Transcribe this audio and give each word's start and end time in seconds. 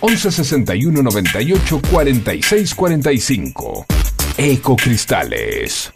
11 0.00 0.30
61 0.30 1.02
98 1.02 1.80
46 1.90 2.74
45. 2.74 3.86
Ecocristales. 4.36 5.90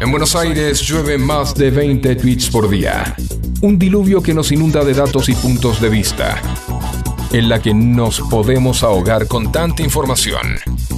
En 0.00 0.10
Buenos 0.10 0.36
Aires 0.36 0.80
llueve 0.82 1.18
más 1.18 1.54
de 1.54 1.70
20 1.70 2.16
tweets 2.16 2.50
por 2.50 2.68
día. 2.68 3.16
Un 3.62 3.78
diluvio 3.78 4.22
que 4.22 4.34
nos 4.34 4.52
inunda 4.52 4.84
de 4.84 4.94
datos 4.94 5.28
y 5.28 5.34
puntos 5.34 5.80
de 5.80 5.88
vista. 5.88 6.40
En 7.32 7.48
la 7.48 7.60
que 7.60 7.74
nos 7.74 8.20
podemos 8.20 8.82
ahogar 8.82 9.26
con 9.26 9.50
tanta 9.50 9.82
información. 9.82 10.58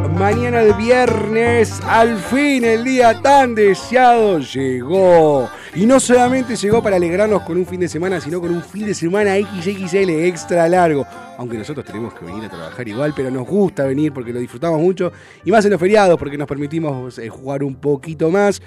Mañana 0.00 0.62
de 0.62 0.72
viernes, 0.74 1.80
al 1.86 2.18
fin 2.18 2.64
el 2.64 2.84
día 2.84 3.20
tan 3.20 3.54
deseado 3.54 4.38
llegó. 4.38 5.48
Y 5.74 5.86
no 5.86 6.00
solamente 6.00 6.56
llegó 6.56 6.82
para 6.82 6.96
alegrarnos 6.96 7.42
con 7.42 7.56
un 7.56 7.66
fin 7.66 7.80
de 7.80 7.88
semana, 7.88 8.20
sino 8.20 8.40
con 8.40 8.50
un 8.50 8.62
fin 8.62 8.86
de 8.86 8.94
semana 8.94 9.36
XXL 9.36 10.10
extra 10.26 10.68
largo. 10.68 11.06
Aunque 11.36 11.56
nosotros 11.56 11.84
tenemos 11.84 12.14
que 12.14 12.24
venir 12.24 12.44
a 12.44 12.48
trabajar 12.48 12.86
igual, 12.88 13.12
pero 13.14 13.30
nos 13.30 13.46
gusta 13.46 13.84
venir 13.84 14.12
porque 14.12 14.32
lo 14.32 14.40
disfrutamos 14.40 14.80
mucho. 14.80 15.12
Y 15.44 15.50
más 15.50 15.64
en 15.64 15.72
los 15.72 15.80
feriados 15.80 16.18
porque 16.18 16.38
nos 16.38 16.48
permitimos 16.48 17.18
eh, 17.18 17.28
jugar 17.28 17.62
un 17.62 17.76
poquito 17.76 18.30
más. 18.30 18.60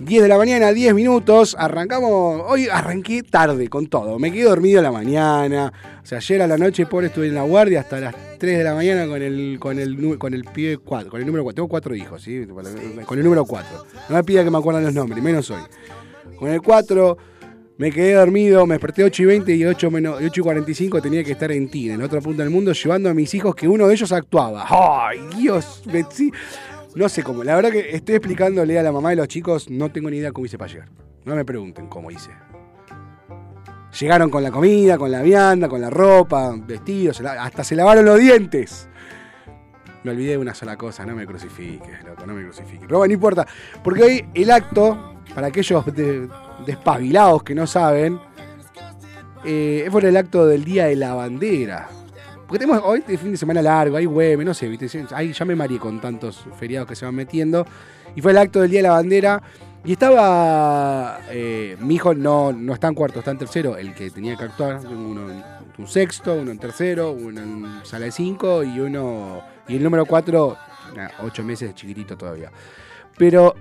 10 0.00 0.22
de 0.22 0.28
la 0.28 0.36
mañana, 0.38 0.72
10 0.72 0.94
minutos. 0.94 1.54
Arrancamos. 1.58 2.42
Hoy 2.48 2.68
arranqué 2.70 3.22
tarde 3.22 3.68
con 3.68 3.86
todo. 3.86 4.18
Me 4.18 4.32
quedé 4.32 4.44
dormido 4.44 4.80
a 4.80 4.82
la 4.82 4.90
mañana. 4.92 5.72
O 6.02 6.06
sea, 6.06 6.18
ayer 6.18 6.42
a 6.42 6.46
la 6.46 6.56
noche, 6.58 6.86
pobre, 6.86 7.08
estuve 7.08 7.28
en 7.28 7.34
la 7.34 7.42
guardia 7.42 7.80
hasta 7.80 8.00
las 8.00 8.14
3 8.38 8.58
de 8.58 8.64
la 8.64 8.74
mañana 8.74 9.06
con 9.06 9.22
el, 9.22 9.58
con 9.60 9.78
el, 9.78 10.18
con 10.18 10.34
el 10.34 10.44
pibe 10.44 10.78
4. 10.78 11.10
Con 11.10 11.20
el 11.20 11.26
número 11.26 11.44
4. 11.44 11.54
Tengo 11.56 11.68
cuatro 11.68 11.94
hijos, 11.94 12.22
¿sí? 12.22 12.44
Con 13.04 13.18
el 13.18 13.24
número 13.24 13.44
4. 13.44 13.84
No 14.08 14.16
me 14.16 14.24
pida 14.24 14.42
que 14.44 14.50
me 14.50 14.58
acuerdan 14.58 14.84
los 14.84 14.94
nombres, 14.94 15.22
menos 15.22 15.50
hoy. 15.50 15.60
Con 16.38 16.48
el 16.50 16.60
4. 16.62 17.18
Me 17.78 17.90
quedé 17.90 18.14
dormido, 18.14 18.66
me 18.66 18.74
desperté 18.74 19.02
8 19.02 19.22
y 19.22 19.26
20 19.26 19.54
y 19.56 19.64
8, 19.64 19.90
menos, 19.90 20.20
8 20.22 20.40
y 20.40 20.42
45 20.42 21.00
tenía 21.02 21.24
que 21.24 21.32
estar 21.32 21.50
en 21.50 21.68
Tina, 21.70 21.94
en 21.94 22.02
otra 22.02 22.20
punta 22.20 22.42
del 22.42 22.50
mundo, 22.52 22.72
llevando 22.72 23.08
a 23.08 23.14
mis 23.14 23.32
hijos 23.34 23.54
que 23.56 23.66
uno 23.66 23.88
de 23.88 23.94
ellos 23.94 24.12
actuaba. 24.12 24.66
¡Ay, 24.68 25.18
Dios! 25.36 25.82
me- 25.86 26.04
sí. 26.10 26.30
No 26.94 27.08
sé 27.08 27.22
cómo. 27.22 27.42
La 27.44 27.54
verdad 27.56 27.70
que 27.70 27.94
estoy 27.96 28.16
explicándole 28.16 28.78
a 28.78 28.82
la 28.82 28.92
mamá 28.92 29.10
de 29.10 29.16
los 29.16 29.28
chicos, 29.28 29.70
no 29.70 29.90
tengo 29.90 30.10
ni 30.10 30.18
idea 30.18 30.32
cómo 30.32 30.46
hice 30.46 30.58
para 30.58 30.70
llegar. 30.72 30.88
No 31.24 31.34
me 31.34 31.44
pregunten 31.44 31.86
cómo 31.86 32.10
hice. 32.10 32.30
Llegaron 33.98 34.30
con 34.30 34.42
la 34.42 34.50
comida, 34.50 34.96
con 34.98 35.10
la 35.10 35.22
vianda, 35.22 35.68
con 35.68 35.80
la 35.80 35.90
ropa, 35.90 36.54
vestidos, 36.56 37.20
hasta 37.20 37.62
se 37.64 37.76
lavaron 37.76 38.04
los 38.04 38.18
dientes. 38.18 38.88
Me 40.04 40.10
olvidé 40.10 40.32
de 40.32 40.38
una 40.38 40.54
sola 40.54 40.76
cosa, 40.76 41.06
no 41.06 41.14
me 41.14 41.26
crucifiques, 41.26 42.02
loco, 42.04 42.26
no 42.26 42.34
me 42.34 42.42
crucifiques. 42.42 42.86
Pero 42.86 42.98
bueno, 42.98 43.10
no 43.10 43.14
importa, 43.14 43.46
porque 43.84 44.02
hoy 44.02 44.24
el 44.34 44.50
acto, 44.50 45.14
para 45.34 45.46
aquellos 45.48 45.84
de- 45.94 46.28
despabilados 46.66 47.42
que 47.42 47.54
no 47.54 47.66
saben, 47.66 48.18
eh, 49.44 49.86
fue 49.90 50.08
el 50.08 50.16
acto 50.16 50.46
del 50.46 50.64
Día 50.64 50.86
de 50.86 50.96
la 50.96 51.14
Bandera. 51.14 51.88
Porque 52.52 52.66
tenemos 52.66 52.82
hoy 52.84 52.98
este 52.98 53.16
fin 53.16 53.30
de 53.30 53.38
semana 53.38 53.62
largo, 53.62 53.96
hay 53.96 54.04
hueve, 54.04 54.44
no 54.44 54.52
sé, 54.52 54.68
¿viste? 54.68 54.86
Ya 54.86 55.44
me 55.46 55.56
mareé 55.56 55.78
con 55.78 56.02
tantos 56.02 56.44
feriados 56.58 56.86
que 56.86 56.94
se 56.94 57.06
van 57.06 57.14
metiendo. 57.14 57.66
Y 58.14 58.20
fue 58.20 58.32
el 58.32 58.36
acto 58.36 58.60
del 58.60 58.70
Día 58.70 58.80
de 58.80 58.88
la 58.88 58.90
Bandera. 58.90 59.42
Y 59.86 59.92
estaba. 59.92 61.20
eh, 61.30 61.78
mi 61.80 61.94
hijo 61.94 62.12
no, 62.12 62.52
no 62.52 62.74
está 62.74 62.88
en 62.88 62.94
cuarto, 62.94 63.20
está 63.20 63.30
en 63.30 63.38
tercero, 63.38 63.78
el 63.78 63.94
que 63.94 64.10
tenía 64.10 64.36
que 64.36 64.44
actuar. 64.44 64.80
Uno 64.86 65.30
en 65.30 65.42
un 65.78 65.88
sexto, 65.88 66.34
uno 66.34 66.50
en 66.50 66.58
tercero, 66.58 67.12
uno 67.12 67.40
en 67.40 67.66
sala 67.84 68.04
de 68.04 68.12
cinco 68.12 68.62
y 68.62 68.80
uno. 68.80 69.40
Y 69.66 69.76
el 69.76 69.82
número 69.82 70.04
cuatro, 70.04 70.58
ocho 71.22 71.42
meses, 71.44 71.74
chiquitito 71.74 72.18
todavía. 72.18 72.52
Pero 73.16 73.54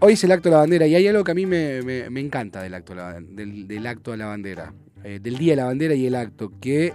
hoy 0.00 0.12
es 0.12 0.22
el 0.24 0.32
acto 0.32 0.50
de 0.50 0.56
la 0.56 0.58
bandera 0.60 0.86
y 0.86 0.94
hay 0.94 1.08
algo 1.08 1.24
que 1.24 1.30
a 1.30 1.34
mí 1.34 1.46
me, 1.46 1.80
me- 1.80 2.20
encanta 2.20 2.60
del 2.60 2.74
acto, 2.74 2.94
de 2.94 3.00
la- 3.00 3.18
del 3.18 3.86
acto 3.86 4.10
de 4.10 4.18
la 4.18 4.26
bandera, 4.26 4.74
eh, 5.04 5.20
del 5.22 5.38
día 5.38 5.52
de 5.52 5.56
la 5.56 5.64
bandera 5.64 5.94
y 5.94 6.06
el 6.06 6.14
acto, 6.16 6.52
que 6.60 6.92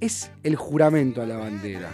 es 0.00 0.30
el 0.42 0.56
juramento 0.56 1.22
a 1.22 1.26
la 1.26 1.36
bandera. 1.36 1.90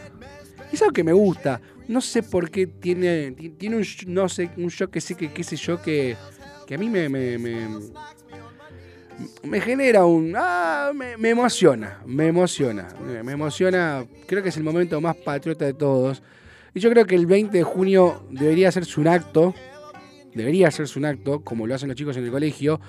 Y 0.72 0.76
es 0.76 0.82
algo 0.82 0.92
que 0.92 1.04
me 1.04 1.12
gusta. 1.12 1.60
No 1.88 2.00
sé 2.00 2.22
por 2.22 2.50
qué 2.50 2.66
tiene, 2.66 3.30
ti- 3.32 3.50
tiene 3.50 3.76
un, 3.76 3.84
no 4.08 4.28
sé, 4.28 4.50
un 4.56 4.68
yo 4.68 4.90
que 4.90 5.00
sé 5.00 5.14
que, 5.14 5.32
qué 5.32 5.44
sé 5.44 5.56
yo, 5.56 5.80
que, 5.80 6.16
que 6.66 6.74
a 6.74 6.78
mí 6.78 6.88
me, 6.88 7.08
me, 7.08 7.38
me, 7.38 7.68
me 9.44 9.60
genera 9.60 10.04
un... 10.04 10.34
Ah, 10.36 10.90
me, 10.94 11.16
me 11.16 11.30
emociona, 11.30 12.00
me 12.06 12.26
emociona, 12.26 12.88
me 13.24 13.32
emociona. 13.32 14.04
Creo 14.26 14.42
que 14.42 14.48
es 14.50 14.56
el 14.56 14.64
momento 14.64 15.00
más 15.00 15.16
patriota 15.16 15.64
de 15.64 15.74
todos. 15.74 16.22
Y 16.74 16.80
yo 16.80 16.90
creo 16.90 17.06
que 17.06 17.14
el 17.14 17.26
20 17.26 17.56
de 17.56 17.64
junio 17.64 18.26
debería 18.30 18.68
hacerse 18.68 19.00
un 19.00 19.08
acto, 19.08 19.54
debería 20.34 20.68
hacerse 20.68 20.98
un 20.98 21.06
acto, 21.06 21.40
como 21.40 21.66
lo 21.66 21.74
hacen 21.74 21.88
los 21.88 21.96
chicos 21.96 22.16
en 22.18 22.24
el 22.24 22.30
colegio, 22.30 22.80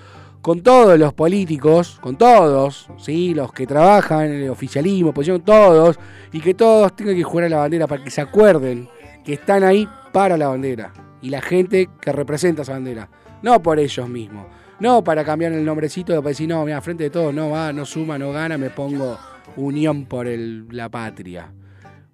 con 0.47 0.61
todos 0.61 0.97
los 0.97 1.13
políticos, 1.13 1.97
con 1.99 2.15
todos, 2.15 2.87
¿sí? 2.95 3.33
los 3.33 3.51
que 3.51 3.67
trabajan 3.67 4.31
el 4.31 4.49
oficialismo, 4.49 5.09
oposición, 5.09 5.41
todos, 5.41 5.99
y 6.31 6.39
que 6.39 6.53
todos 6.53 6.95
tengan 6.95 7.17
que 7.17 7.23
jugar 7.23 7.47
a 7.47 7.49
la 7.49 7.57
bandera 7.57 7.85
para 7.85 8.01
que 8.01 8.09
se 8.09 8.21
acuerden 8.21 8.87
que 9.25 9.33
están 9.33 9.65
ahí 9.65 9.89
para 10.13 10.37
la 10.37 10.47
bandera 10.47 10.93
y 11.21 11.31
la 11.31 11.41
gente 11.41 11.89
que 11.99 12.13
representa 12.13 12.61
esa 12.61 12.71
bandera, 12.71 13.09
no 13.41 13.61
por 13.61 13.77
ellos 13.77 14.07
mismos, 14.07 14.45
no 14.79 15.03
para 15.03 15.25
cambiar 15.25 15.51
el 15.51 15.65
nombrecito 15.65 16.15
para 16.15 16.29
decir, 16.29 16.47
no, 16.47 16.63
mira, 16.63 16.79
frente 16.81 17.03
de 17.03 17.09
todos, 17.09 17.33
no 17.33 17.49
va, 17.49 17.73
no 17.73 17.83
suma, 17.83 18.17
no 18.17 18.31
gana, 18.31 18.57
me 18.57 18.69
pongo 18.69 19.17
Unión 19.57 20.05
por 20.05 20.27
el- 20.27 20.65
la 20.71 20.87
Patria. 20.87 21.51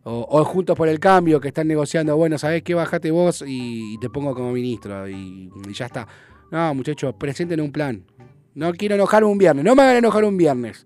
O, 0.06 0.26
o 0.28 0.44
Juntos 0.44 0.76
por 0.76 0.88
el 0.88 1.00
Cambio, 1.00 1.40
que 1.40 1.50
están 1.50 1.68
negociando, 1.68 2.18
bueno, 2.18 2.40
¿sabés 2.40 2.64
qué? 2.64 2.74
Bajate 2.74 3.12
vos 3.12 3.44
y, 3.46 3.94
y 3.94 4.00
te 4.00 4.10
pongo 4.10 4.34
como 4.34 4.52
ministro 4.54 5.08
y, 5.08 5.52
y 5.70 5.74
ya 5.74 5.86
está. 5.86 6.08
No, 6.54 6.72
muchachos, 6.76 7.16
presenten 7.16 7.60
un 7.62 7.72
plan. 7.72 8.04
No 8.54 8.72
quiero 8.74 8.94
enojar 8.94 9.24
un 9.24 9.40
viernes, 9.40 9.66
no 9.66 9.74
me 9.74 9.82
hagan 9.82 9.96
enojar 9.98 10.24
un 10.24 10.38
viernes. 10.38 10.86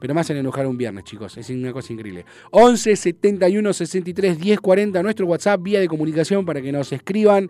Pero 0.00 0.12
me 0.14 0.20
hacen 0.20 0.36
enojar 0.36 0.66
un 0.66 0.76
viernes, 0.76 1.04
chicos. 1.04 1.36
Es 1.36 1.48
una 1.48 1.72
cosa 1.72 1.92
increíble. 1.92 2.26
11 2.50 2.96
71 2.96 3.72
63 3.72 4.36
10 4.36 4.58
40, 4.58 5.00
nuestro 5.04 5.26
WhatsApp, 5.26 5.62
vía 5.62 5.78
de 5.78 5.86
comunicación 5.86 6.44
para 6.44 6.60
que 6.60 6.72
nos 6.72 6.90
escriban. 6.92 7.48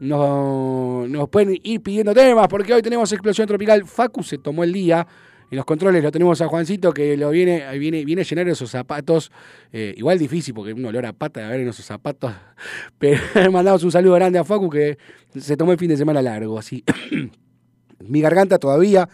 Nos, 0.00 1.08
nos 1.08 1.28
pueden 1.28 1.56
ir 1.62 1.80
pidiendo 1.80 2.12
temas, 2.12 2.48
porque 2.48 2.74
hoy 2.74 2.82
tenemos 2.82 3.12
explosión 3.12 3.46
tropical. 3.46 3.86
Facu 3.86 4.24
se 4.24 4.38
tomó 4.38 4.64
el 4.64 4.72
día 4.72 5.06
En 5.50 5.56
los 5.56 5.64
controles 5.64 6.02
lo 6.02 6.10
tenemos 6.10 6.40
a 6.40 6.48
Juancito 6.48 6.92
que 6.92 7.16
lo 7.16 7.30
viene, 7.30 7.64
viene, 7.78 8.04
viene 8.04 8.22
a 8.22 8.24
llenar 8.24 8.48
esos 8.48 8.70
zapatos. 8.70 9.30
eh, 9.72 9.94
igual 9.96 10.18
difícil 10.18 10.54
porque 10.54 10.72
un 10.72 10.84
olor 10.84 11.06
a 11.06 11.12
pata 11.12 11.40
de 11.40 11.46
haber 11.46 11.60
en 11.60 11.68
esos 11.68 11.84
zapatos. 11.84 12.32
Pero 12.98 13.20
mandamos 13.52 13.84
un 13.84 13.92
saludo 13.92 14.14
grande 14.14 14.38
a 14.38 14.44
Facu 14.44 14.68
que 14.68 14.98
se 15.38 15.56
tomó 15.56 15.72
el 15.72 15.78
fin 15.78 15.88
de 15.88 15.96
semana 15.96 16.20
largo. 16.20 16.58
Así. 16.58 16.84
Mi 18.00 18.20
garganta 18.20 18.58
todavía 18.58 19.08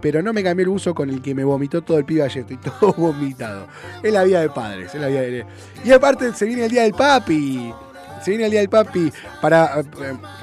pero 0.00 0.22
no 0.22 0.32
me 0.32 0.42
cambié 0.42 0.64
el 0.64 0.70
uso 0.70 0.94
con 0.94 1.08
el 1.08 1.22
que 1.22 1.32
me 1.34 1.44
vomitó 1.44 1.82
todo 1.82 1.98
el 1.98 2.04
pibe 2.04 2.22
ayer. 2.22 2.40
Estoy 2.40 2.56
todo 2.80 2.92
vomitado. 2.94 3.68
Es 4.02 4.12
la 4.12 4.24
vida 4.24 4.40
de 4.40 4.48
padres. 4.48 4.92
Es 4.94 5.00
la 5.00 5.08
vida 5.08 5.20
de... 5.20 5.46
Y 5.84 5.92
aparte 5.92 6.32
se 6.32 6.46
viene 6.46 6.64
el 6.64 6.70
día 6.70 6.82
del 6.82 6.94
papi. 6.94 7.72
Se 8.24 8.30
viene 8.30 8.44
el 8.46 8.50
día 8.50 8.60
del 8.60 8.68
papi. 8.68 9.12
Para, 9.40 9.80
eh, 9.80 9.84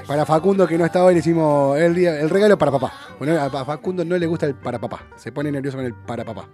para 0.08 0.26
Facundo 0.26 0.68
que 0.68 0.78
no 0.78 0.86
está 0.86 1.04
hoy 1.04 1.14
le 1.16 1.20
hicimos 1.20 1.78
el, 1.80 1.96
día, 1.96 2.20
el 2.20 2.30
regalo 2.30 2.58
para 2.58 2.72
papá. 2.72 2.94
Bueno, 3.18 3.40
a 3.40 3.50
Facundo 3.66 4.06
no 4.06 4.18
le 4.18 4.28
gusta 4.28 4.46
el 4.46 4.56
para 4.56 4.80
papá. 4.80 5.08
Se 5.16 5.32
pone 5.32 5.52
nervioso 5.52 5.78
con 5.78 5.86
el 5.86 5.94
para 5.94 6.24
papá. 6.24 6.50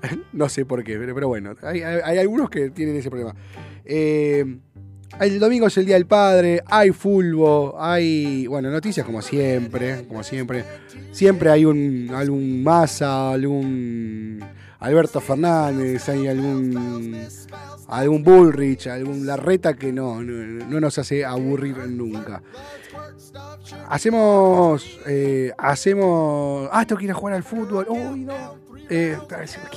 no 0.32 0.48
sé 0.48 0.64
por 0.64 0.82
qué, 0.84 0.98
pero, 0.98 1.28
bueno. 1.28 1.54
Hay, 1.62 1.82
hay- 1.82 2.00
hay 2.04 2.18
algunos 2.18 2.50
que 2.50 2.70
tienen 2.70 2.96
ese 2.96 3.10
problema. 3.10 3.34
Eh, 3.84 4.44
el 5.20 5.38
domingo 5.40 5.66
es 5.66 5.76
el 5.78 5.86
Día 5.86 5.94
del 5.96 6.06
Padre, 6.06 6.62
hay 6.66 6.90
fulbo, 6.90 7.74
hay, 7.80 8.46
bueno, 8.46 8.70
noticias 8.70 9.04
como 9.06 9.22
siempre, 9.22 10.04
como 10.06 10.22
siempre. 10.22 10.64
Siempre 11.12 11.50
hay 11.50 11.64
un 11.64 12.10
algún 12.14 12.62
Massa, 12.62 13.30
algún 13.32 14.38
Alberto 14.78 15.20
Fernández, 15.20 16.08
hay 16.10 16.28
algún 16.28 17.16
algún 17.88 18.22
Bullrich, 18.22 18.86
algún 18.86 19.26
Larreta 19.26 19.74
que 19.74 19.92
no, 19.92 20.22
no, 20.22 20.64
no 20.66 20.80
nos 20.80 20.98
hace 20.98 21.24
aburrir 21.24 21.76
nunca. 21.88 22.42
Hacemos, 23.88 25.00
eh, 25.06 25.52
hacemos, 25.58 26.68
ah, 26.72 26.84
tengo 26.86 26.98
que 26.98 27.06
ir 27.06 27.10
a 27.10 27.14
jugar 27.14 27.34
al 27.34 27.42
fútbol, 27.42 27.86
uy, 27.88 28.20
no. 28.20 28.68
Eh, 28.90 29.18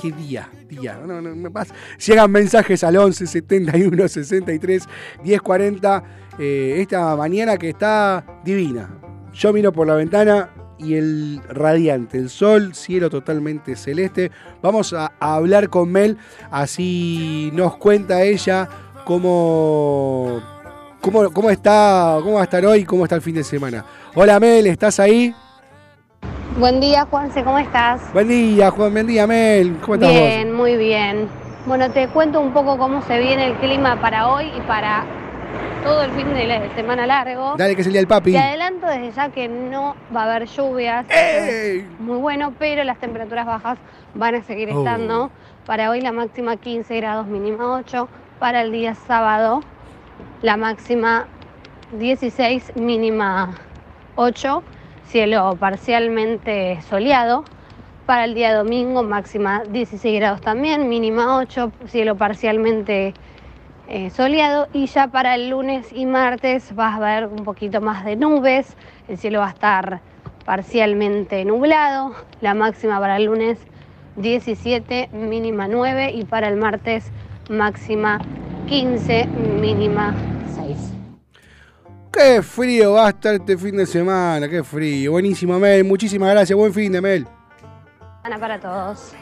qué 0.00 0.10
día, 0.12 0.48
día. 0.68 0.98
No, 1.04 1.20
no, 1.20 1.34
me 1.36 1.50
pasa. 1.50 1.74
Llegan 1.98 2.30
mensajes 2.30 2.82
al 2.82 2.96
11 2.96 3.26
71 3.26 4.08
63 4.08 4.88
10 5.22 5.42
40. 5.42 6.04
eh, 6.38 6.76
esta 6.78 7.14
mañana 7.16 7.58
que 7.58 7.68
está 7.70 8.40
divina. 8.42 8.88
Yo 9.34 9.52
miro 9.52 9.70
por 9.72 9.86
la 9.86 9.96
ventana 9.96 10.50
y 10.82 10.94
el 10.94 11.40
radiante, 11.48 12.18
el 12.18 12.28
sol, 12.28 12.74
cielo 12.74 13.08
totalmente 13.10 13.76
celeste. 13.76 14.30
Vamos 14.60 14.92
a, 14.92 15.12
a 15.20 15.34
hablar 15.34 15.68
con 15.68 15.90
Mel, 15.90 16.18
así 16.50 17.50
nos 17.54 17.76
cuenta 17.76 18.22
ella 18.22 18.68
cómo, 19.04 20.40
cómo, 21.00 21.30
cómo 21.30 21.50
está, 21.50 22.18
cómo 22.22 22.34
va 22.34 22.40
a 22.42 22.44
estar 22.44 22.64
hoy, 22.64 22.84
cómo 22.84 23.04
está 23.04 23.16
el 23.16 23.22
fin 23.22 23.34
de 23.34 23.44
semana. 23.44 23.84
Hola 24.14 24.40
Mel, 24.40 24.66
¿estás 24.66 25.00
ahí? 25.00 25.34
Buen 26.58 26.80
día, 26.80 27.06
Juanse, 27.06 27.42
¿cómo 27.44 27.58
estás? 27.58 28.12
Buen 28.12 28.28
día, 28.28 28.70
Juan, 28.70 28.92
buen 28.92 29.06
día 29.06 29.26
Mel. 29.26 29.78
¿Cómo 29.80 29.94
estás 29.94 30.10
vos? 30.10 30.18
Bien, 30.18 30.52
muy 30.52 30.76
bien. 30.76 31.28
Bueno, 31.64 31.90
te 31.90 32.08
cuento 32.08 32.40
un 32.40 32.52
poco 32.52 32.76
cómo 32.76 33.02
se 33.02 33.18
viene 33.18 33.46
el 33.46 33.54
clima 33.58 34.00
para 34.00 34.28
hoy 34.28 34.50
y 34.56 34.60
para 34.62 35.06
todo 35.82 36.02
el 36.02 36.10
fin 36.12 36.32
de 36.34 36.46
la 36.46 36.74
semana 36.74 37.06
largo. 37.06 37.54
Dale 37.56 37.74
que 37.74 37.80
es 37.80 37.86
el 37.86 37.92
día 37.92 38.00
del 38.00 38.08
papi. 38.08 38.32
Te 38.32 38.38
adelanto 38.38 38.86
desde 38.86 39.10
ya 39.12 39.28
que 39.30 39.48
no 39.48 39.96
va 40.14 40.22
a 40.22 40.34
haber 40.34 40.46
lluvias. 40.48 41.06
¡Ey! 41.10 41.86
Muy 41.98 42.18
bueno, 42.18 42.52
pero 42.58 42.84
las 42.84 42.98
temperaturas 42.98 43.46
bajas 43.46 43.78
van 44.14 44.34
a 44.36 44.42
seguir 44.42 44.70
Oh. 44.72 44.78
estando. 44.78 45.30
Para 45.66 45.90
hoy 45.90 46.00
la 46.00 46.12
máxima 46.12 46.56
15 46.56 46.96
grados, 46.96 47.26
mínima 47.26 47.74
8. 47.78 48.08
Para 48.38 48.62
el 48.62 48.72
día 48.72 48.94
sábado 48.94 49.60
la 50.42 50.56
máxima 50.56 51.26
16, 51.92 52.72
mínima 52.76 53.50
8. 54.16 54.62
Cielo 55.06 55.56
parcialmente 55.58 56.80
soleado. 56.88 57.44
Para 58.06 58.24
el 58.24 58.34
día 58.34 58.54
domingo 58.54 59.02
máxima 59.02 59.62
16 59.68 60.18
grados 60.20 60.40
también, 60.40 60.88
mínima 60.88 61.38
8. 61.38 61.70
Cielo 61.86 62.16
parcialmente 62.16 63.14
eh, 63.88 64.10
soleado. 64.10 64.68
Y 64.72 64.86
ya 64.86 65.08
para 65.08 65.34
el 65.34 65.50
lunes 65.50 65.86
y 65.92 66.06
martes 66.06 66.74
vas 66.74 66.96
a 66.96 67.00
ver 67.00 67.26
un 67.26 67.44
poquito 67.44 67.80
más 67.80 68.04
de 68.04 68.16
nubes. 68.16 68.76
El 69.08 69.18
cielo 69.18 69.40
va 69.40 69.48
a 69.48 69.50
estar 69.50 70.00
parcialmente 70.44 71.44
nublado. 71.44 72.14
La 72.40 72.54
máxima 72.54 72.98
para 73.00 73.16
el 73.16 73.24
lunes 73.24 73.58
17, 74.16 75.10
mínima 75.12 75.68
9 75.68 76.12
y 76.12 76.24
para 76.24 76.48
el 76.48 76.56
martes 76.56 77.10
máxima 77.48 78.20
15, 78.68 79.26
mínima 79.60 80.14
6. 80.54 80.76
Qué 82.12 82.42
frío 82.42 82.92
va 82.92 83.06
a 83.06 83.10
estar 83.10 83.34
este 83.34 83.56
fin 83.56 83.76
de 83.76 83.86
semana, 83.86 84.48
qué 84.48 84.62
frío. 84.62 85.12
Buenísimo, 85.12 85.58
Mel. 85.58 85.84
Muchísimas 85.84 86.30
gracias. 86.30 86.56
Buen 86.56 86.72
fin 86.72 86.92
de 86.92 87.00
Mel. 87.00 87.26
Ana 88.22 88.38
para 88.38 88.60
todos. 88.60 89.12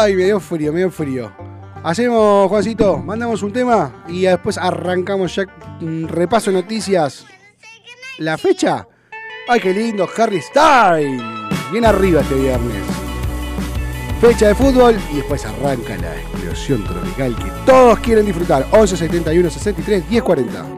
Ay, 0.00 0.14
me 0.14 0.24
dio 0.24 0.40
frío, 0.40 0.72
me 0.72 0.80
dio 0.80 0.90
frío. 0.90 1.47
Hacemos, 1.84 2.48
Juancito, 2.48 2.98
mandamos 2.98 3.42
un 3.42 3.52
tema 3.52 4.04
y 4.08 4.22
después 4.22 4.58
arrancamos 4.58 5.36
ya 5.36 5.44
un 5.80 6.08
repaso 6.08 6.50
de 6.50 6.60
noticias. 6.60 7.24
¿La 8.18 8.36
fecha? 8.36 8.86
Ay, 9.48 9.60
qué 9.60 9.72
lindo, 9.72 10.08
Harry 10.16 10.40
Styles. 10.42 11.22
Bien 11.70 11.84
arriba 11.84 12.20
este 12.20 12.34
viernes. 12.34 12.82
Fecha 14.20 14.48
de 14.48 14.54
fútbol 14.56 14.96
y 15.12 15.16
después 15.16 15.46
arranca 15.46 15.96
la 15.96 16.16
explosión 16.16 16.82
tropical 16.84 17.36
que 17.36 17.50
todos 17.64 17.98
quieren 18.00 18.26
disfrutar. 18.26 18.66
11 18.72 18.96
71 18.96 19.48
63 19.48 20.10
10 20.10 20.22
40. 20.24 20.77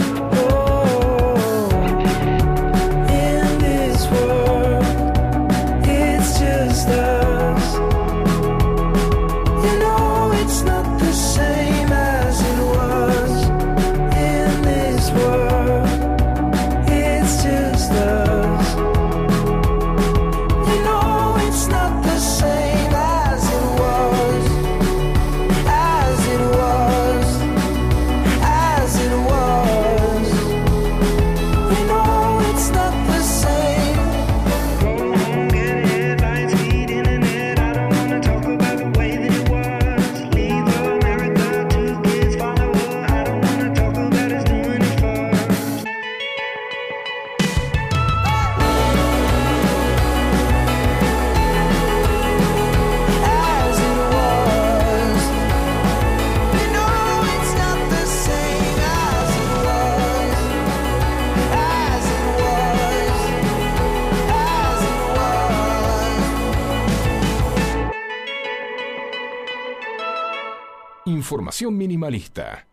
Minimalista. 72.01 72.65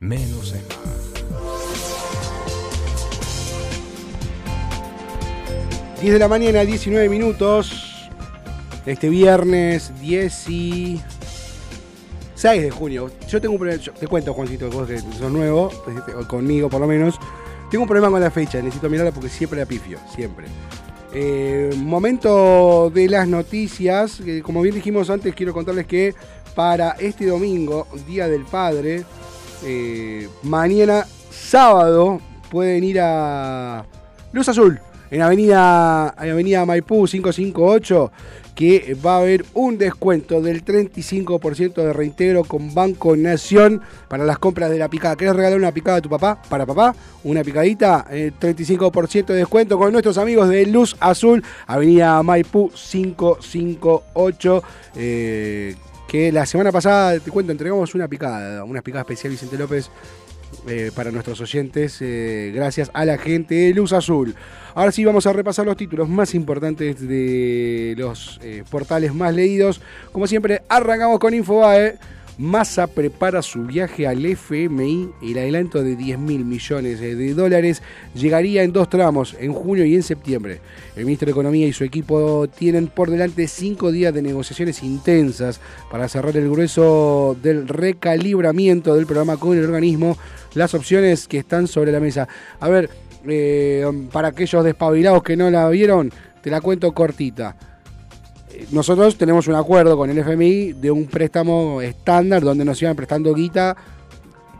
Menos 0.00 0.52
es 0.52 0.62
más. 0.68 0.88
10 6.00 6.12
de 6.12 6.18
la 6.18 6.28
mañana, 6.28 6.64
19 6.64 7.08
minutos. 7.08 8.10
Este 8.84 9.08
viernes 9.08 9.92
16 10.00 11.02
de 12.44 12.70
junio. 12.70 13.10
Yo 13.28 13.40
tengo 13.40 13.54
un 13.54 13.60
problema. 13.60 13.82
te 13.98 14.08
cuento, 14.08 14.34
Juancito, 14.34 14.70
vos 14.70 14.88
que 14.88 14.98
sos 14.98 15.30
nuevo, 15.30 15.70
este, 15.96 16.14
o 16.14 16.26
conmigo 16.26 16.68
por 16.68 16.80
lo 16.80 16.88
menos. 16.88 17.16
Tengo 17.70 17.84
un 17.84 17.88
problema 17.88 18.10
con 18.10 18.20
la 18.20 18.30
fecha, 18.30 18.60
necesito 18.62 18.88
mirarla 18.88 19.12
porque 19.12 19.28
siempre 19.28 19.60
la 19.60 19.66
pifio, 19.66 19.98
siempre. 20.14 20.46
Eh, 21.12 21.70
momento 21.76 22.90
de 22.90 23.08
las 23.08 23.26
noticias. 23.28 24.20
como 24.42 24.62
bien 24.62 24.74
dijimos 24.74 25.10
antes, 25.10 25.34
quiero 25.34 25.52
contarles 25.52 25.86
que 25.86 26.14
para 26.58 26.96
este 26.98 27.26
domingo, 27.26 27.86
Día 28.08 28.26
del 28.26 28.42
Padre, 28.42 29.04
eh, 29.64 30.28
mañana 30.42 31.06
sábado, 31.30 32.20
pueden 32.50 32.82
ir 32.82 32.98
a 33.00 33.86
Luz 34.32 34.48
Azul, 34.48 34.80
en 35.08 35.22
Avenida, 35.22 36.16
en 36.20 36.30
Avenida 36.32 36.66
Maipú 36.66 37.06
558, 37.06 38.10
que 38.56 38.96
va 39.06 39.14
a 39.14 39.18
haber 39.18 39.44
un 39.54 39.78
descuento 39.78 40.40
del 40.40 40.64
35% 40.64 41.74
de 41.74 41.92
reintegro 41.92 42.42
con 42.42 42.74
Banco 42.74 43.14
Nación 43.14 43.80
para 44.08 44.24
las 44.24 44.40
compras 44.40 44.68
de 44.68 44.78
la 44.78 44.88
picada. 44.88 45.14
¿Querés 45.14 45.36
regalar 45.36 45.60
una 45.60 45.70
picada 45.70 45.98
a 45.98 46.02
tu 46.02 46.08
papá? 46.08 46.42
Para 46.48 46.66
papá, 46.66 46.92
una 47.22 47.44
picadita, 47.44 48.04
eh, 48.10 48.32
35% 48.36 49.26
de 49.26 49.38
descuento 49.38 49.78
con 49.78 49.92
nuestros 49.92 50.18
amigos 50.18 50.48
de 50.48 50.66
Luz 50.66 50.96
Azul, 50.98 51.40
Avenida 51.68 52.20
Maipú 52.24 52.68
558. 52.74 54.64
eh, 54.96 55.76
que 56.08 56.32
la 56.32 56.46
semana 56.46 56.72
pasada, 56.72 57.20
te 57.20 57.30
cuento, 57.30 57.52
entregamos 57.52 57.94
una 57.94 58.08
picada, 58.08 58.64
una 58.64 58.80
picada 58.80 59.02
especial 59.02 59.30
Vicente 59.30 59.58
López 59.58 59.90
eh, 60.66 60.90
para 60.94 61.10
nuestros 61.10 61.38
oyentes, 61.42 61.98
eh, 62.00 62.50
gracias 62.54 62.90
a 62.94 63.04
la 63.04 63.18
gente 63.18 63.54
de 63.54 63.74
Luz 63.74 63.92
Azul. 63.92 64.34
Ahora 64.74 64.90
sí 64.90 65.04
vamos 65.04 65.26
a 65.26 65.34
repasar 65.34 65.66
los 65.66 65.76
títulos 65.76 66.08
más 66.08 66.34
importantes 66.34 67.06
de 67.06 67.94
los 67.98 68.40
eh, 68.42 68.64
portales 68.70 69.14
más 69.14 69.34
leídos. 69.34 69.82
Como 70.10 70.26
siempre, 70.26 70.62
arrancamos 70.68 71.18
con 71.18 71.34
Infobae. 71.34 71.98
Massa 72.38 72.86
prepara 72.86 73.42
su 73.42 73.64
viaje 73.64 74.06
al 74.06 74.24
FMI. 74.24 75.10
El 75.20 75.38
adelanto 75.38 75.82
de 75.82 75.96
10 75.96 76.20
mil 76.20 76.44
millones 76.44 77.00
de 77.00 77.34
dólares 77.34 77.82
llegaría 78.14 78.62
en 78.62 78.72
dos 78.72 78.88
tramos, 78.88 79.34
en 79.40 79.52
junio 79.52 79.84
y 79.84 79.96
en 79.96 80.04
septiembre. 80.04 80.60
El 80.94 81.04
ministro 81.04 81.26
de 81.26 81.32
Economía 81.32 81.66
y 81.66 81.72
su 81.72 81.82
equipo 81.82 82.46
tienen 82.46 82.86
por 82.86 83.10
delante 83.10 83.48
cinco 83.48 83.90
días 83.90 84.14
de 84.14 84.22
negociaciones 84.22 84.84
intensas 84.84 85.60
para 85.90 86.08
cerrar 86.08 86.36
el 86.36 86.48
grueso 86.48 87.36
del 87.42 87.66
recalibramiento 87.66 88.94
del 88.94 89.06
programa 89.06 89.36
con 89.36 89.58
el 89.58 89.64
organismo. 89.64 90.16
Las 90.54 90.74
opciones 90.74 91.26
que 91.26 91.38
están 91.38 91.66
sobre 91.66 91.90
la 91.90 91.98
mesa. 91.98 92.28
A 92.60 92.68
ver, 92.68 92.88
eh, 93.26 93.84
para 94.12 94.28
aquellos 94.28 94.64
despabilados 94.64 95.24
que 95.24 95.36
no 95.36 95.50
la 95.50 95.68
vieron, 95.70 96.12
te 96.40 96.50
la 96.50 96.60
cuento 96.60 96.92
cortita 96.92 97.56
nosotros 98.70 99.16
tenemos 99.16 99.46
un 99.48 99.54
acuerdo 99.54 99.96
con 99.96 100.10
el 100.10 100.18
FMI 100.18 100.74
de 100.74 100.90
un 100.90 101.06
préstamo 101.06 101.80
estándar 101.80 102.42
donde 102.42 102.64
nos 102.64 102.80
iban 102.82 102.96
prestando 102.96 103.34
guita 103.34 103.76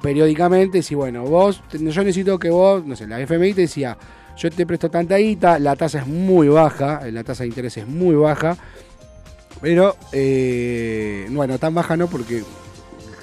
periódicamente. 0.02 0.82
Si 0.82 0.94
bueno, 0.94 1.24
vos, 1.24 1.62
yo 1.72 1.80
necesito 1.80 2.38
que 2.38 2.50
vos, 2.50 2.84
no 2.84 2.96
sé, 2.96 3.06
la 3.06 3.20
FMI 3.20 3.54
te 3.54 3.62
decía, 3.62 3.96
yo 4.36 4.50
te 4.50 4.66
presto 4.66 4.90
tanta 4.90 5.16
guita, 5.16 5.58
la 5.58 5.76
tasa 5.76 6.00
es 6.00 6.06
muy 6.06 6.48
baja, 6.48 7.00
la 7.10 7.24
tasa 7.24 7.42
de 7.42 7.48
interés 7.48 7.76
es 7.76 7.86
muy 7.86 8.14
baja, 8.14 8.56
pero 9.60 9.96
eh, 10.12 11.26
bueno, 11.30 11.58
tan 11.58 11.74
baja 11.74 11.96
no 11.96 12.06
porque 12.06 12.44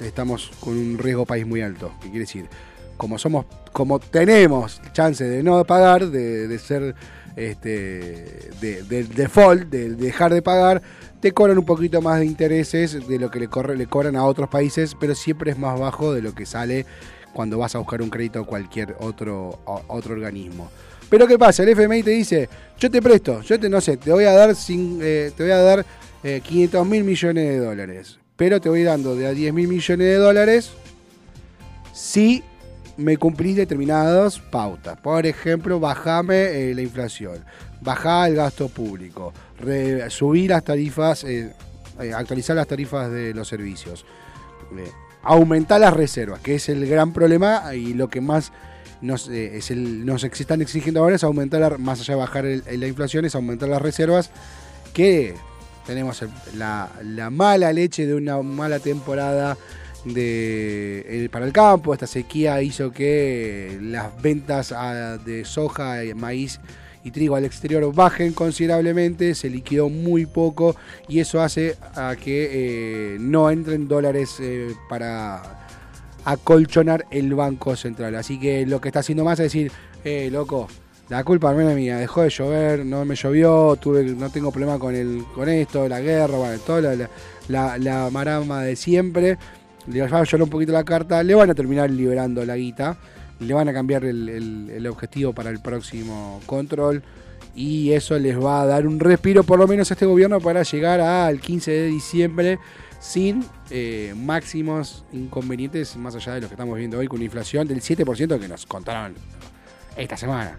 estamos 0.00 0.50
con 0.60 0.76
un 0.76 0.98
riesgo 0.98 1.24
país 1.24 1.46
muy 1.46 1.62
alto. 1.62 1.92
¿Qué 2.00 2.08
quiere 2.08 2.20
decir? 2.20 2.48
Como 2.96 3.18
somos, 3.18 3.46
como 3.72 3.98
tenemos 3.98 4.80
chance 4.92 5.24
de 5.24 5.42
no 5.42 5.64
pagar, 5.64 6.08
de 6.08 6.58
ser 6.58 6.94
este, 7.36 8.50
de, 8.60 8.82
del 8.82 9.08
default, 9.08 9.68
de 9.68 9.90
dejar 9.90 10.32
de 10.32 10.42
pagar, 10.42 10.82
te 11.20 11.32
cobran 11.32 11.58
un 11.58 11.64
poquito 11.64 12.00
más 12.00 12.18
de 12.20 12.26
intereses 12.26 13.06
de 13.06 13.18
lo 13.18 13.30
que 13.30 13.40
le, 13.40 13.48
cobran 13.48 14.16
a 14.16 14.24
otros 14.24 14.48
países, 14.48 14.96
pero 14.98 15.14
siempre 15.14 15.50
es 15.50 15.58
más 15.58 15.78
bajo 15.78 16.12
de 16.12 16.22
lo 16.22 16.34
que 16.34 16.46
sale 16.46 16.86
cuando 17.32 17.58
vas 17.58 17.74
a 17.74 17.78
buscar 17.78 18.00
un 18.00 18.08
crédito 18.08 18.40
a 18.40 18.46
cualquier 18.46 18.96
otro, 19.00 19.60
otro 19.88 20.14
organismo. 20.14 20.70
Pero 21.10 21.26
¿qué 21.26 21.38
pasa? 21.38 21.62
El 21.62 21.68
FMI 21.68 22.02
te 22.02 22.10
dice, 22.10 22.48
yo 22.78 22.90
te 22.90 23.00
presto, 23.00 23.42
yo 23.42 23.60
te 23.60 23.68
no 23.68 23.80
sé, 23.80 23.96
te 23.98 24.10
voy 24.10 24.24
a 24.24 24.32
dar, 24.32 24.56
sin, 24.56 24.98
eh, 25.02 25.30
te 25.36 25.42
voy 25.42 25.52
a 25.52 25.58
dar 25.58 25.86
eh, 26.24 26.40
500 26.42 26.86
mil 26.86 27.04
millones 27.04 27.44
de 27.44 27.58
dólares, 27.58 28.18
pero 28.36 28.60
te 28.60 28.68
voy 28.68 28.82
dando 28.82 29.14
de 29.14 29.26
a 29.26 29.30
10 29.32 29.52
mil 29.52 29.68
millones 29.68 30.06
de 30.06 30.16
dólares 30.16 30.72
si 31.92 32.42
me 32.96 33.16
cumplís 33.16 33.56
determinadas 33.56 34.38
pautas. 34.38 34.98
Por 34.98 35.26
ejemplo, 35.26 35.78
bajame 35.80 36.70
eh, 36.70 36.74
la 36.74 36.82
inflación, 36.82 37.44
bajá 37.80 38.26
el 38.28 38.36
gasto 38.36 38.68
público, 38.68 39.32
re- 39.58 40.08
subir 40.10 40.50
las 40.50 40.64
tarifas, 40.64 41.24
eh, 41.24 41.52
eh, 42.00 42.12
actualizar 42.14 42.56
las 42.56 42.66
tarifas 42.66 43.10
de 43.10 43.34
los 43.34 43.48
servicios, 43.48 44.04
aumentar 45.22 45.80
las 45.80 45.92
reservas, 45.94 46.40
que 46.40 46.54
es 46.56 46.68
el 46.68 46.86
gran 46.86 47.12
problema 47.12 47.74
y 47.74 47.94
lo 47.94 48.08
que 48.08 48.20
más 48.20 48.52
nos, 49.00 49.28
es 49.28 49.70
el, 49.70 50.06
nos 50.06 50.24
están 50.24 50.62
exigiendo 50.62 51.00
ahora 51.00 51.16
es 51.16 51.24
aumentar, 51.24 51.78
más 51.78 52.00
allá 52.00 52.14
de 52.14 52.20
bajar 52.20 52.46
el- 52.46 52.62
la 52.80 52.86
inflación, 52.86 53.24
es 53.24 53.34
aumentar 53.34 53.68
las 53.68 53.82
reservas, 53.82 54.30
que 54.94 55.34
tenemos 55.86 56.24
la, 56.56 56.90
la 57.02 57.30
mala 57.30 57.72
leche 57.72 58.06
de 58.06 58.14
una 58.14 58.40
mala 58.42 58.78
temporada 58.78 59.56
de, 60.06 61.24
eh, 61.24 61.28
para 61.30 61.44
el 61.46 61.52
campo. 61.52 61.92
Esta 61.92 62.06
sequía 62.06 62.62
hizo 62.62 62.90
que 62.92 63.78
las 63.82 64.20
ventas 64.22 64.72
ah, 64.72 65.18
de 65.24 65.44
soja, 65.44 66.02
eh, 66.02 66.14
maíz 66.14 66.60
y 67.04 67.10
trigo 67.12 67.36
al 67.36 67.44
exterior 67.44 67.94
bajen 67.94 68.32
considerablemente, 68.32 69.34
se 69.36 69.48
liquidó 69.48 69.88
muy 69.88 70.26
poco 70.26 70.74
y 71.08 71.20
eso 71.20 71.40
hace 71.40 71.76
a 71.94 72.16
que 72.16 73.14
eh, 73.14 73.16
no 73.20 73.48
entren 73.50 73.86
dólares 73.86 74.40
para 74.88 75.68
acolchonar 76.24 77.06
el 77.10 77.32
Banco 77.34 77.76
Central. 77.76 78.14
Así 78.16 78.40
que 78.40 78.66
lo 78.66 78.80
que 78.80 78.88
está 78.88 79.00
haciendo 79.00 79.24
más 79.24 79.38
es 79.38 79.44
decir, 79.52 79.70
eh, 80.04 80.28
loco, 80.32 80.66
la 81.08 81.22
culpa 81.22 81.52
no 81.52 81.68
es 81.70 81.76
mía, 81.76 81.98
dejó 81.98 82.22
de 82.22 82.30
llover, 82.30 82.84
no 82.84 83.04
me 83.04 83.14
llovió, 83.14 83.76
tuve, 83.80 84.02
no 84.02 84.28
tengo 84.30 84.50
problema 84.50 84.76
con 84.78 84.92
el, 84.96 85.24
con 85.32 85.48
esto, 85.48 85.88
la 85.88 86.00
guerra, 86.00 86.36
bueno, 86.36 86.58
toda 86.66 86.80
la, 86.96 87.08
la- 87.48 87.78
la 87.78 88.10
marama 88.10 88.62
de 88.64 88.74
siempre. 88.74 89.38
Le 89.88 90.00
va 90.00 90.18
a 90.18 90.24
llorar 90.24 90.42
un 90.42 90.50
poquito 90.50 90.72
la 90.72 90.84
carta, 90.84 91.22
le 91.22 91.34
van 91.34 91.50
a 91.50 91.54
terminar 91.54 91.90
liberando 91.90 92.44
la 92.44 92.56
guita, 92.56 92.96
le 93.40 93.54
van 93.54 93.68
a 93.68 93.72
cambiar 93.72 94.04
el, 94.04 94.28
el- 94.70 94.86
objetivo 94.86 95.32
para 95.32 95.50
el 95.50 95.60
próximo 95.60 96.40
control 96.46 97.02
y 97.54 97.92
eso 97.92 98.18
les 98.18 98.38
va 98.38 98.62
a 98.62 98.66
dar 98.66 98.86
un 98.86 98.98
respiro 99.00 99.42
por 99.44 99.58
lo 99.58 99.66
menos 99.66 99.90
a 99.90 99.94
este 99.94 100.06
gobierno 100.06 100.40
para 100.40 100.62
llegar 100.62 101.00
al 101.00 101.40
15 101.40 101.70
de 101.70 101.86
diciembre 101.86 102.58
sin 103.00 103.44
eh, 103.70 104.14
máximos 104.16 105.04
inconvenientes 105.12 105.96
más 105.96 106.14
allá 106.16 106.34
de 106.34 106.40
lo 106.40 106.48
que 106.48 106.54
estamos 106.54 106.76
viendo 106.78 106.98
hoy 106.98 107.06
con 107.08 107.16
una 107.16 107.24
inflación 107.26 107.68
del 107.68 107.80
7% 107.80 108.38
que 108.40 108.48
nos 108.48 108.66
contaron 108.66 109.14
esta 109.96 110.16
semana. 110.16 110.58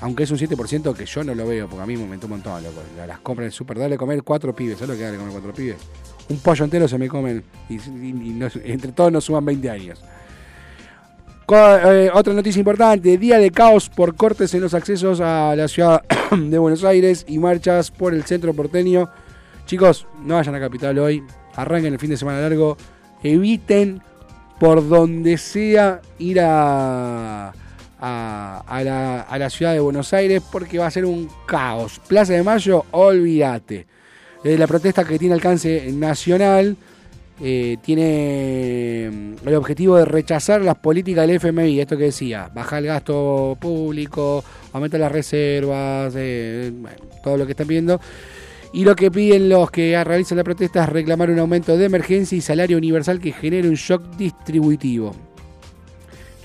Aunque 0.00 0.22
es 0.22 0.30
un 0.30 0.38
7% 0.38 0.94
que 0.94 1.04
yo 1.04 1.24
no 1.24 1.34
lo 1.34 1.46
veo, 1.46 1.68
porque 1.68 1.82
a 1.82 1.86
mí 1.86 1.94
me 1.96 2.04
aumentó 2.04 2.26
un 2.26 2.32
montón, 2.32 2.62
loco. 2.62 2.82
La- 2.96 3.06
Las 3.06 3.18
compras 3.20 3.44
del 3.44 3.52
super, 3.52 3.78
dale 3.78 3.98
comer 3.98 4.22
cuatro 4.22 4.54
pibes. 4.54 4.78
¿Sabes 4.78 4.90
lo 4.90 4.96
que 4.96 5.02
dale 5.04 5.18
comer 5.18 5.32
cuatro 5.32 5.52
pibes? 5.52 5.76
Un 6.30 6.38
pollo 6.38 6.64
entero 6.64 6.86
se 6.86 6.96
me 6.96 7.08
comen 7.08 7.42
y, 7.68 7.78
entre 8.64 8.92
todos 8.92 9.10
nos 9.10 9.24
suman 9.24 9.44
20 9.44 9.68
años. 9.68 10.00
Eh, 11.52 12.08
otra 12.14 12.32
noticia 12.32 12.60
importante, 12.60 13.18
día 13.18 13.38
de 13.38 13.50
caos 13.50 13.88
por 13.88 14.14
cortes 14.14 14.54
en 14.54 14.60
los 14.60 14.72
accesos 14.72 15.20
a 15.20 15.56
la 15.56 15.66
ciudad 15.66 16.04
de 16.30 16.58
Buenos 16.58 16.84
Aires 16.84 17.24
y 17.26 17.38
marchas 17.38 17.90
por 17.90 18.14
el 18.14 18.22
centro 18.22 18.54
porteño. 18.54 19.10
Chicos, 19.66 20.06
no 20.24 20.36
vayan 20.36 20.54
a 20.54 20.60
Capital 20.60 20.96
hoy, 21.00 21.24
arranquen 21.56 21.92
el 21.92 21.98
fin 21.98 22.10
de 22.10 22.16
semana 22.16 22.40
largo, 22.40 22.76
eviten 23.24 24.00
por 24.60 24.88
donde 24.88 25.36
sea 25.36 26.00
ir 26.20 26.38
a, 26.40 27.52
a 27.98 29.36
la 29.38 29.50
ciudad 29.50 29.72
de 29.72 29.80
Buenos 29.80 30.12
Aires 30.14 30.40
porque 30.52 30.78
va 30.78 30.86
a 30.86 30.90
ser 30.92 31.04
un 31.04 31.28
caos. 31.46 32.00
Plaza 32.06 32.34
de 32.34 32.44
Mayo, 32.44 32.84
olvídate. 32.92 33.88
Eh, 34.42 34.56
la 34.56 34.66
protesta 34.66 35.04
que 35.04 35.18
tiene 35.18 35.34
alcance 35.34 35.92
nacional 35.92 36.76
eh, 37.42 37.76
tiene 37.82 39.10
mm, 39.10 39.48
el 39.48 39.54
objetivo 39.54 39.96
de 39.96 40.04
rechazar 40.04 40.62
las 40.62 40.76
políticas 40.76 41.26
del 41.26 41.36
FMI, 41.36 41.80
esto 41.80 41.96
que 41.96 42.04
decía, 42.04 42.50
bajar 42.54 42.80
el 42.80 42.86
gasto 42.86 43.56
público, 43.60 44.42
aumentar 44.72 45.00
las 45.00 45.12
reservas, 45.12 46.14
eh, 46.16 46.72
todo 47.22 47.36
lo 47.36 47.46
que 47.46 47.52
están 47.52 47.66
viendo. 47.66 48.00
Y 48.72 48.84
lo 48.84 48.94
que 48.94 49.10
piden 49.10 49.48
los 49.48 49.70
que 49.70 50.02
realizan 50.04 50.38
la 50.38 50.44
protesta 50.44 50.84
es 50.84 50.88
reclamar 50.88 51.30
un 51.30 51.38
aumento 51.40 51.76
de 51.76 51.86
emergencia 51.86 52.38
y 52.38 52.40
salario 52.40 52.76
universal 52.76 53.20
que 53.20 53.32
genere 53.32 53.68
un 53.68 53.74
shock 53.74 54.16
distributivo. 54.16 55.14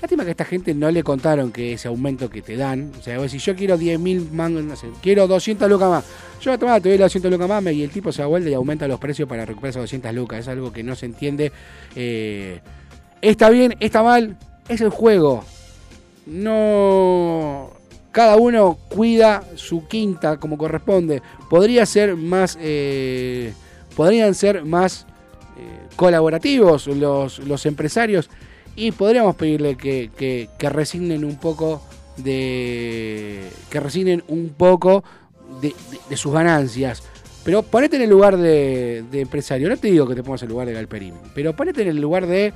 Lástima 0.02 0.24
que 0.24 0.30
a 0.30 0.32
esta 0.32 0.44
gente 0.44 0.74
no 0.74 0.90
le 0.90 1.02
contaron 1.02 1.52
que 1.52 1.74
ese 1.74 1.88
aumento 1.88 2.28
que 2.28 2.42
te 2.42 2.56
dan, 2.56 2.92
o 2.98 3.02
sea, 3.02 3.26
si 3.28 3.38
yo 3.38 3.54
quiero 3.54 3.78
10 3.78 4.00
mil 4.00 4.28
mangos, 4.32 4.64
no 4.64 4.74
quiero 5.00 5.26
200 5.26 5.70
lucas 5.70 5.88
más, 5.88 6.04
yo 6.40 6.58
tomá, 6.58 6.80
te 6.80 6.88
doy 6.90 6.98
las 6.98 7.06
200 7.12 7.30
lucas 7.32 7.48
más 7.48 7.72
y 7.74 7.82
el 7.82 7.90
tipo 7.90 8.12
se 8.12 8.22
da 8.22 8.28
vuelta 8.28 8.48
y 8.50 8.54
aumenta 8.54 8.86
los 8.88 8.98
precios 9.00 9.28
para 9.28 9.44
recuperar 9.44 9.70
esas 9.70 9.82
200 9.82 10.14
lucas. 10.14 10.40
Es 10.40 10.48
algo 10.48 10.72
que 10.72 10.82
no 10.82 10.94
se 10.94 11.06
entiende. 11.06 11.52
Eh, 11.94 12.60
está 13.22 13.50
bien, 13.50 13.74
está 13.80 14.02
mal, 14.02 14.36
es 14.68 14.80
el 14.80 14.90
juego. 14.90 15.44
No. 16.26 17.70
Cada 18.12 18.36
uno 18.36 18.78
cuida 18.88 19.42
su 19.56 19.86
quinta 19.88 20.38
como 20.38 20.56
corresponde. 20.56 21.22
Podría 21.50 21.84
ser 21.86 22.16
más. 22.16 22.56
eh, 22.60 23.52
podrían 23.94 24.34
ser 24.34 24.64
más 24.64 25.06
eh, 25.58 25.86
colaborativos 25.96 26.86
los, 26.86 27.38
los 27.40 27.64
empresarios 27.66 28.28
y 28.74 28.92
podríamos 28.92 29.36
pedirle 29.36 29.76
que, 29.76 30.10
que- 30.16 30.48
que 30.58 30.68
resignen 30.70 31.24
un 31.24 31.36
poco 31.36 31.82
de. 32.16 33.48
que 33.70 33.80
resignen 33.80 34.22
un 34.28 34.50
poco 34.50 35.04
de, 35.60 35.74
de- 36.08 36.16
sus 36.16 36.32
ganancias. 36.32 37.02
Pero 37.44 37.62
ponete 37.62 37.96
en 37.96 38.02
el 38.02 38.10
lugar 38.10 38.36
de, 38.36 39.04
empresario. 39.12 39.68
No 39.68 39.76
te 39.76 39.88
digo 39.88 40.06
que 40.06 40.14
te 40.14 40.22
pongas 40.22 40.42
en 40.42 40.46
el 40.48 40.52
lugar 40.52 40.66
de 40.66 40.74
Galperín, 40.74 41.14
pero 41.34 41.54
ponete 41.54 41.82
en 41.82 41.88
el 41.88 42.00
lugar 42.00 42.26
de 42.26 42.52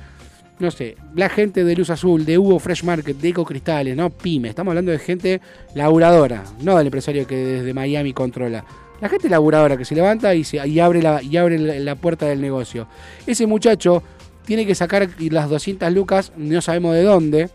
no 0.59 0.69
sé, 0.69 0.95
la 1.15 1.27
gente 1.27 1.63
de 1.63 1.75
Luz 1.75 1.89
Azul, 1.89 2.23
de 2.23 2.37
Hugo 2.37 2.59
Fresh 2.59 2.83
Market, 2.83 3.17
de 3.17 3.29
Eco 3.29 3.43
Cristales, 3.45 3.97
no 3.97 4.11
pyme, 4.11 4.49
estamos 4.49 4.71
hablando 4.71 4.91
de 4.91 4.99
gente 4.99 5.41
laburadora, 5.73 6.43
no 6.61 6.77
del 6.77 6.85
empresario 6.85 7.25
que 7.25 7.35
desde 7.35 7.73
Miami 7.73 8.13
controla. 8.13 8.63
La 9.01 9.09
gente 9.09 9.27
laburadora 9.27 9.75
que 9.75 9.85
se 9.85 9.95
levanta 9.95 10.35
y, 10.35 10.43
se, 10.43 10.59
abre 10.79 11.01
la, 11.01 11.19
la 11.23 11.95
puerta 11.95 12.27
del 12.27 12.41
negocio. 12.41 12.87
Ese 13.25 13.47
muchacho 13.47 14.03
tiene 14.45 14.67
que 14.67 14.75
sacar 14.75 15.09
las 15.17 15.49
200 15.49 15.91
lucas, 15.93 16.31
no 16.37 16.61
sabemos 16.61 16.93
de 16.93 17.03
dónde, 17.03 17.49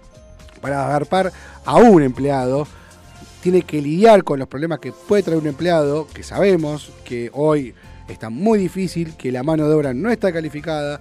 para 0.61 0.87
agarpar 0.87 1.33
a 1.65 1.77
un 1.77 2.03
empleado. 2.03 2.67
Tiene 3.47 3.63
que 3.63 3.81
lidiar 3.81 4.25
con 4.25 4.41
los 4.41 4.49
problemas 4.49 4.81
que 4.81 4.91
puede 4.91 5.23
traer 5.23 5.39
un 5.39 5.47
empleado, 5.47 6.09
que 6.13 6.25
sabemos 6.25 6.91
que 7.05 7.31
hoy 7.33 7.75
está 8.09 8.29
muy 8.29 8.59
difícil, 8.59 9.17
que 9.17 9.31
la 9.31 9.45
mano 9.45 9.69
de 9.69 9.75
obra 9.77 9.95
no 9.95 10.11
está 10.11 10.33
calificada, 10.33 11.01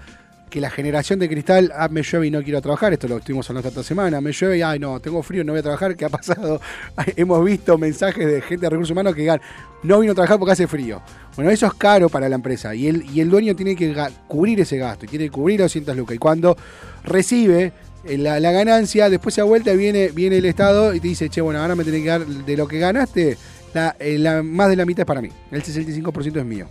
que 0.51 0.61
la 0.61 0.69
generación 0.69 1.17
de 1.17 1.27
cristal, 1.27 1.71
ah, 1.75 1.87
me 1.87 2.03
llueve 2.03 2.27
y 2.27 2.29
no 2.29 2.43
quiero 2.43 2.61
trabajar, 2.61 2.93
esto 2.93 3.07
lo 3.07 3.17
estuvimos 3.17 3.49
hablando 3.49 3.69
esta 3.69 3.81
semana, 3.81 4.21
me 4.21 4.31
llueve 4.31 4.59
y, 4.59 4.61
ay 4.61 4.77
no, 4.77 4.99
tengo 4.99 5.23
frío, 5.23 5.43
no 5.43 5.53
voy 5.53 5.61
a 5.61 5.63
trabajar, 5.63 5.95
¿qué 5.95 6.05
ha 6.05 6.09
pasado? 6.09 6.61
Hemos 7.15 7.43
visto 7.43 7.79
mensajes 7.79 8.27
de 8.27 8.39
gente 8.43 8.67
de 8.67 8.69
recursos 8.69 8.91
humanos 8.91 9.15
que 9.15 9.21
digan, 9.21 9.41
no 9.81 9.99
vino 10.01 10.11
a 10.11 10.13
trabajar 10.13 10.37
porque 10.37 10.51
hace 10.51 10.67
frío. 10.67 11.01
Bueno, 11.35 11.49
eso 11.49 11.65
es 11.65 11.73
caro 11.73 12.09
para 12.09 12.29
la 12.29 12.35
empresa 12.35 12.75
y 12.75 12.85
el, 12.85 13.09
y 13.09 13.21
el 13.21 13.29
dueño 13.31 13.55
tiene 13.55 13.75
que 13.75 13.91
cubrir 14.27 14.59
ese 14.59 14.77
gasto 14.77 15.05
y 15.05 15.07
tiene 15.07 15.25
que 15.25 15.31
cubrir 15.31 15.61
los 15.61 15.71
200 15.71 15.97
lucas. 15.97 16.15
Y 16.15 16.19
cuando 16.19 16.55
recibe 17.03 17.73
la, 18.07 18.39
la 18.39 18.51
ganancia, 18.51 19.09
después 19.09 19.35
se 19.35 19.41
da 19.41 19.45
vuelta 19.45 19.73
y 19.73 19.77
viene, 19.77 20.09
viene 20.09 20.37
el 20.37 20.45
Estado 20.45 20.93
y 20.93 20.99
te 20.99 21.07
dice, 21.07 21.29
che, 21.29 21.41
bueno, 21.41 21.59
ahora 21.59 21.75
me 21.75 21.83
tenés 21.83 22.03
que 22.03 22.09
dar 22.09 22.25
de 22.25 22.57
lo 22.57 22.67
que 22.67 22.79
ganaste, 22.79 23.37
la, 23.73 23.95
eh, 23.99 24.41
más 24.43 24.69
de 24.69 24.75
la 24.75 24.85
mitad 24.85 25.01
es 25.01 25.05
para 25.05 25.21
mí, 25.21 25.29
el 25.51 25.63
65% 25.63 26.37
es 26.37 26.45
mío. 26.45 26.67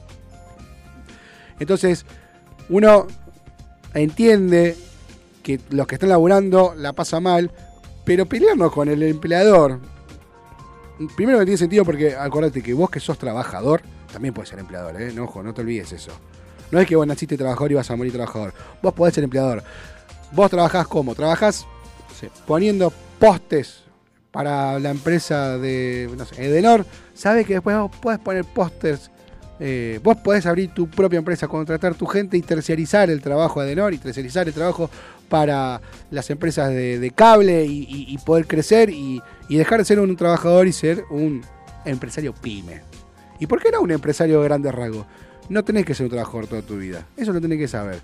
Entonces, 1.58 2.04
uno 2.68 3.06
entiende 3.94 4.76
que 5.42 5.60
los 5.70 5.86
que 5.86 5.96
están 5.96 6.08
laburando 6.08 6.74
la 6.76 6.92
pasa 6.92 7.20
mal, 7.20 7.50
pero 8.04 8.26
pelearnos 8.26 8.72
con 8.72 8.88
el 8.88 9.02
empleador, 9.02 9.80
primero 11.16 11.38
que 11.38 11.44
tiene 11.44 11.58
sentido 11.58 11.84
porque 11.84 12.14
acordate 12.14 12.62
que 12.62 12.74
vos 12.74 12.90
que 12.90 13.00
sos 13.00 13.18
trabajador, 13.18 13.82
también 14.12 14.32
puedes 14.32 14.48
ser 14.48 14.58
empleador, 14.58 15.00
¿eh? 15.00 15.12
No, 15.12 15.30
no 15.42 15.54
te 15.54 15.60
olvides 15.60 15.92
eso. 15.92 16.12
No 16.70 16.80
es 16.80 16.86
que 16.86 16.96
vos 16.96 17.06
naciste 17.06 17.36
trabajador 17.36 17.72
y 17.72 17.74
vas 17.74 17.90
a 17.90 17.96
morir 17.96 18.12
trabajador. 18.12 18.54
Vos 18.82 18.94
podés 18.94 19.14
ser 19.14 19.24
empleador. 19.24 19.62
Vos 20.34 20.50
trabajás 20.50 20.86
como? 20.86 21.14
Trabajás 21.14 21.66
poniendo 22.46 22.92
postes 23.18 23.84
para 24.30 24.78
la 24.78 24.90
empresa 24.90 25.58
de 25.58 26.10
no 26.16 26.24
sé, 26.24 26.46
Edenor. 26.46 26.84
Sabes 27.14 27.46
que 27.46 27.54
después 27.54 27.76
vos 27.76 27.90
podés 27.96 28.18
poner 28.18 28.44
pósters 28.44 29.10
eh, 29.60 30.00
vos 30.02 30.16
podés 30.16 30.46
abrir 30.46 30.74
tu 30.74 30.88
propia 30.88 31.18
empresa, 31.18 31.46
contratar 31.46 31.94
tu 31.94 32.06
gente 32.06 32.36
y 32.36 32.42
terciarizar 32.42 33.08
el 33.08 33.20
trabajo 33.20 33.60
de 33.60 33.68
Edenor 33.68 33.94
y 33.94 33.98
terciarizar 33.98 34.48
el 34.48 34.54
trabajo 34.54 34.90
para 35.28 35.80
las 36.10 36.28
empresas 36.30 36.70
de, 36.70 37.12
cable 37.14 37.64
y, 37.64 38.18
poder 38.26 38.46
crecer 38.46 38.90
y, 38.90 39.22
y 39.48 39.56
dejar 39.56 39.78
de 39.78 39.84
ser 39.84 40.00
un 40.00 40.16
trabajador 40.16 40.66
y 40.66 40.72
ser 40.72 41.04
un 41.10 41.42
empresario 41.84 42.34
pyme. 42.34 42.82
¿Y 43.38 43.46
por 43.46 43.62
qué 43.62 43.70
no 43.70 43.80
un 43.80 43.90
empresario 43.90 44.40
de 44.40 44.44
grandes 44.44 44.74
rasgos? 44.74 45.06
No 45.48 45.62
tenés 45.62 45.84
que 45.84 45.94
ser 45.94 46.04
un 46.04 46.10
trabajador 46.10 46.46
toda 46.46 46.62
tu 46.62 46.78
vida. 46.78 47.06
Eso 47.16 47.32
lo 47.32 47.40
tenés 47.40 47.58
que 47.58 47.68
saber. 47.68 48.00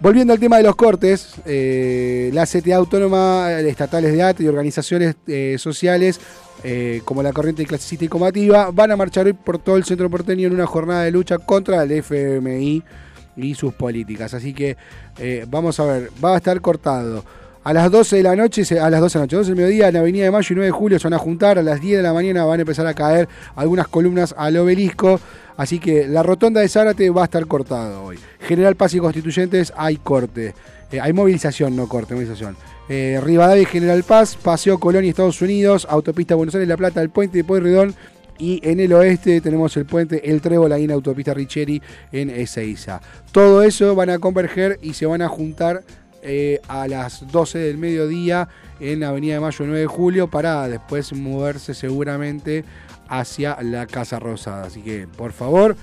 Volviendo 0.00 0.32
al 0.32 0.40
tema 0.40 0.58
de 0.58 0.64
los 0.64 0.76
cortes, 0.76 1.34
eh, 1.46 2.30
la 2.34 2.46
CTA 2.46 2.76
Autónoma, 2.76 3.52
eh, 3.52 3.68
estatales 3.68 4.12
de 4.12 4.22
ATE 4.22 4.42
y 4.42 4.48
organizaciones 4.48 5.16
eh, 5.26 5.56
sociales 5.58 6.20
eh, 6.62 7.00
como 7.04 7.22
la 7.22 7.32
Corriente 7.32 7.64
Clasicista 7.64 8.04
y 8.04 8.08
Combativa 8.08 8.70
van 8.70 8.90
a 8.90 8.96
marchar 8.96 9.26
hoy 9.26 9.32
por 9.32 9.58
todo 9.58 9.76
el 9.76 9.84
centro 9.84 10.10
porteño 10.10 10.46
en 10.46 10.54
una 10.54 10.66
jornada 10.66 11.04
de 11.04 11.10
lucha 11.10 11.38
contra 11.38 11.82
el 11.82 11.92
FMI 11.92 12.82
y 13.36 13.54
sus 13.54 13.72
políticas. 13.74 14.34
Así 14.34 14.52
que 14.52 14.76
vamos 15.48 15.80
a 15.80 15.84
ver, 15.84 16.10
va 16.22 16.34
a 16.34 16.36
estar 16.36 16.60
cortado. 16.60 17.24
A 17.64 17.72
las 17.72 17.90
12 17.90 18.16
de 18.16 18.22
la 18.22 18.36
noche, 18.36 18.78
a 18.78 18.90
las 18.90 19.00
12 19.00 19.18
de 19.18 19.20
la 19.20 19.24
noche, 19.24 19.36
12 19.36 19.50
del 19.50 19.56
mediodía, 19.56 19.88
en 19.88 19.96
Avenida 19.96 20.24
de 20.24 20.30
Mayo 20.30 20.48
y 20.50 20.54
9 20.54 20.66
de 20.66 20.70
Julio 20.70 20.98
se 20.98 21.04
van 21.04 21.14
a 21.14 21.18
juntar. 21.18 21.58
A 21.58 21.62
las 21.62 21.80
10 21.80 21.96
de 21.96 22.02
la 22.02 22.12
mañana 22.12 22.44
van 22.44 22.58
a 22.58 22.62
empezar 22.62 22.86
a 22.86 22.92
caer 22.92 23.26
algunas 23.56 23.88
columnas 23.88 24.34
al 24.36 24.58
obelisco. 24.58 25.18
Así 25.56 25.78
que 25.78 26.06
la 26.06 26.22
rotonda 26.22 26.60
de 26.60 26.68
Zárate 26.68 27.10
va 27.10 27.22
a 27.22 27.24
estar 27.24 27.46
cortado 27.46 28.04
hoy. 28.04 28.18
General 28.40 28.74
Paz 28.76 28.94
y 28.94 28.98
Constituyentes 28.98 29.72
hay 29.76 29.96
corte. 29.96 30.54
Eh, 30.90 31.00
hay 31.00 31.12
movilización, 31.12 31.76
no 31.76 31.88
corte, 31.88 32.14
movilización. 32.14 32.56
Eh, 32.88 33.20
Rivadavia 33.22 33.62
y 33.62 33.66
General 33.66 34.02
Paz, 34.02 34.36
Paseo 34.36 34.78
Colón 34.78 35.04
y 35.04 35.08
Estados 35.08 35.40
Unidos, 35.40 35.86
Autopista 35.88 36.34
Buenos 36.34 36.54
Aires, 36.54 36.68
La 36.68 36.76
Plata, 36.76 37.00
el 37.00 37.10
Puente 37.10 37.38
de 37.38 37.44
Pueyrredón. 37.44 37.94
Y 38.36 38.60
en 38.68 38.80
el 38.80 38.92
oeste 38.92 39.40
tenemos 39.40 39.76
el 39.76 39.86
puente 39.86 40.28
El 40.28 40.40
Trébol, 40.40 40.72
ahí 40.72 40.84
en 40.84 40.90
Autopista 40.90 41.32
Richeri, 41.34 41.80
en 42.10 42.30
Ezeiza. 42.30 43.00
Todo 43.30 43.62
eso 43.62 43.94
van 43.94 44.10
a 44.10 44.18
converger 44.18 44.80
y 44.82 44.94
se 44.94 45.06
van 45.06 45.22
a 45.22 45.28
juntar 45.28 45.84
eh, 46.26 46.60
a 46.68 46.88
las 46.88 47.30
12 47.30 47.58
del 47.58 47.78
mediodía 47.78 48.48
en 48.92 49.02
Avenida 49.02 49.34
de 49.34 49.40
Mayo 49.40 49.64
9 49.64 49.80
de 49.80 49.86
Julio 49.86 50.28
para 50.28 50.68
después 50.68 51.12
moverse 51.12 51.74
seguramente 51.74 52.64
hacia 53.08 53.56
la 53.62 53.86
Casa 53.86 54.18
Rosada. 54.18 54.66
Así 54.66 54.82
que, 54.82 55.06
por 55.06 55.32
favor, 55.32 55.76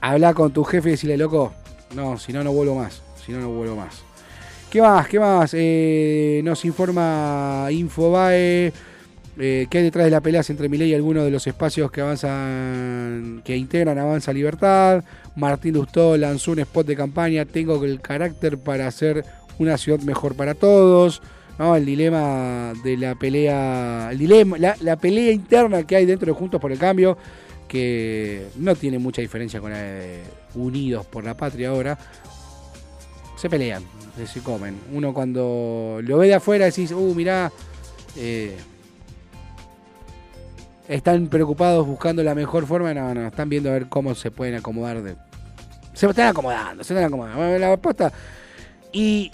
habla 0.00 0.34
con 0.34 0.52
tu 0.52 0.64
jefe 0.64 0.88
y 0.88 0.92
decirle, 0.92 1.16
loco, 1.16 1.54
no, 1.94 2.18
si 2.18 2.32
no, 2.32 2.42
no 2.42 2.52
vuelvo 2.52 2.74
más. 2.74 3.02
Si 3.24 3.32
no, 3.32 3.40
no 3.40 3.50
vuelvo 3.50 3.76
más. 3.76 4.02
¿Qué 4.70 4.82
más? 4.82 5.06
¿Qué 5.08 5.20
más? 5.20 5.52
Eh, 5.54 6.40
nos 6.44 6.64
informa 6.64 7.68
Infobae 7.70 8.72
eh, 9.38 9.66
que 9.68 9.78
hay 9.78 9.84
detrás 9.84 10.06
de 10.06 10.10
la 10.10 10.22
pelea 10.22 10.42
entre 10.48 10.68
Milei 10.68 10.90
y 10.90 10.94
algunos 10.94 11.24
de 11.24 11.30
los 11.30 11.46
espacios 11.46 11.90
que 11.90 12.00
avanzan, 12.00 13.42
que 13.44 13.56
integran 13.56 13.98
Avanza 13.98 14.32
Libertad. 14.32 15.04
Martín 15.36 15.74
Lustó 15.74 16.16
lanzó 16.16 16.52
un 16.52 16.60
spot 16.60 16.86
de 16.86 16.96
campaña. 16.96 17.44
Tengo 17.44 17.84
el 17.84 18.00
carácter 18.00 18.58
para 18.58 18.86
hacer 18.86 19.24
una 19.58 19.76
ciudad 19.76 20.00
mejor 20.00 20.34
para 20.34 20.54
todos. 20.54 21.22
¿No? 21.58 21.76
El 21.76 21.84
dilema 21.84 22.72
de 22.82 22.96
la 22.96 23.14
pelea, 23.14 24.08
el 24.10 24.18
dilema, 24.18 24.56
la, 24.58 24.96
pelea 24.96 25.32
interna 25.32 25.84
que 25.84 25.96
hay 25.96 26.06
dentro 26.06 26.26
de 26.26 26.38
Juntos 26.38 26.60
por 26.60 26.72
el 26.72 26.78
Cambio, 26.78 27.16
que 27.68 28.46
no 28.56 28.74
tiene 28.74 28.98
mucha 28.98 29.22
diferencia 29.22 29.60
con 29.60 29.70
la 29.72 29.78
de 29.78 30.22
Unidos 30.54 31.06
por 31.06 31.24
la 31.24 31.36
Patria 31.36 31.70
ahora. 31.70 31.98
Se 33.36 33.50
pelean, 33.50 33.82
se 34.26 34.40
comen. 34.40 34.78
Uno 34.92 35.12
cuando 35.12 36.00
lo 36.02 36.18
ve 36.18 36.28
de 36.28 36.34
afuera 36.34 36.64
decís, 36.64 36.92
uh, 36.92 37.14
mirá, 37.14 37.52
eh, 38.16 38.56
están 40.88 41.26
preocupados 41.26 41.86
buscando 41.86 42.22
la 42.22 42.34
mejor 42.34 42.66
forma. 42.66 42.94
No, 42.94 43.12
no, 43.14 43.26
están 43.26 43.48
viendo 43.48 43.70
a 43.70 43.74
ver 43.74 43.88
cómo 43.88 44.14
se 44.14 44.30
pueden 44.30 44.54
acomodar. 44.54 45.02
Se 45.92 46.06
están 46.06 46.28
acomodando, 46.28 46.84
se 46.84 46.94
están 46.94 47.06
acomodando. 47.06 47.58
La 47.58 47.72
aposta. 47.72 48.12
Y 48.92 49.30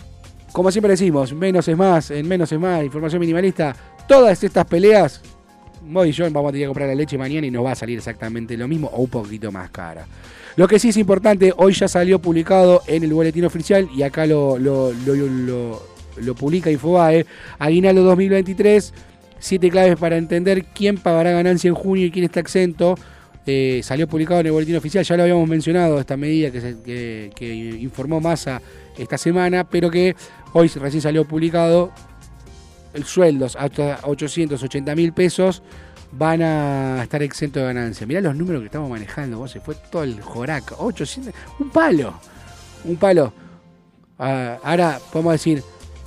como 0.53 0.71
siempre 0.71 0.93
decimos, 0.93 1.33
menos 1.33 1.67
es 1.69 1.77
más, 1.77 2.11
en 2.11 2.29
menos 2.29 2.53
es 2.53 2.59
más, 2.59 2.85
información 2.85 3.21
minimalista. 3.21 3.75
Todas 4.07 4.43
estas 4.45 4.65
peleas, 4.67 5.21
vos 5.85 6.07
y 6.07 6.12
yo 6.12 6.31
vamos 6.31 6.49
a 6.51 6.53
tener 6.53 6.65
que 6.65 6.69
comprar 6.69 6.88
la 6.88 6.95
leche 6.95 7.17
mañana 7.19 7.47
y 7.47 7.51
nos 7.51 7.65
va 7.65 7.73
a 7.73 7.75
salir 7.77 7.99
exactamente 7.99 8.57
lo 8.57 8.69
mismo 8.69 8.88
o 8.93 9.03
un 9.03 9.09
poquito 9.09 9.51
más 9.51 9.71
cara. 9.71 10.07
Lo 10.57 10.69
que 10.69 10.79
sí 10.79 10.91
es 10.91 10.97
importante, 10.99 11.53
hoy 11.57 11.73
ya 11.73 11.88
salió 11.88 12.19
publicado 12.19 12.83
en 12.87 13.03
el 13.05 13.15
boletín 13.15 13.45
oficial 13.47 13.88
y 13.97 14.03
acá 14.03 14.27
lo, 14.27 14.59
lo, 14.59 14.93
lo, 14.93 16.35
publica 16.35 16.71
Infobae, 16.71 17.25
Aguinaldo 17.59 18.03
2023, 18.05 18.93
siete 19.38 19.71
claves 19.71 19.97
para 19.97 20.19
entender 20.19 20.67
quién 20.75 20.99
pagará 20.99 21.31
ganancia 21.33 21.69
en 21.69 21.75
junio 21.75 22.05
y 22.07 22.11
quién 22.11 22.27
está 22.27 22.41
exento. 22.41 22.97
Eh, 23.47 23.81
salió 23.83 24.07
publicado 24.07 24.41
en 24.41 24.47
el 24.47 24.53
boletín 24.53 24.77
oficial, 24.77 25.05
ya 25.05 25.17
lo 25.17 25.23
habíamos 25.23 25.49
mencionado, 25.49 25.99
esta 25.99 26.17
medida 26.17 26.51
que, 26.53 26.61
se- 26.61 26.77
que- 26.85 27.31
que 27.35 27.53
informó 27.55 28.21
Massa 28.21 28.61
esta 28.96 29.18
semana, 29.18 29.64
pero 29.64 29.90
que 29.90 30.16
hoy 30.52 30.68
recién 30.68 31.02
salió 31.02 31.26
publicado. 31.26 31.90
El 32.94 33.05
sueldos 33.05 33.57
hasta 33.57 34.00
880 34.02 34.94
mil 34.94 35.14
pesos 35.14 35.62
van 36.12 36.42
a 36.42 37.02
estar 37.02 37.22
exentos 37.22 37.62
de 37.62 37.66
ganancia. 37.66 38.07
Mirá 38.07 38.20
los 38.20 38.37
números 38.37 38.61
que 38.61 38.66
estamos 38.66 38.90
manejando, 38.90 39.38
vos 39.38 39.50
se 39.50 39.61
fue 39.61 39.74
todo 39.90 40.05
el 40.05 40.20
joraca. 40.20 40.76
800, 40.78 41.33
un 41.59 41.70
palo, 41.70 42.14
un 42.85 42.96
palo. 42.96 43.33
Ah, 44.18 44.59
ahora 44.62 45.00
podemos 45.11 45.33
decir, 45.33 45.62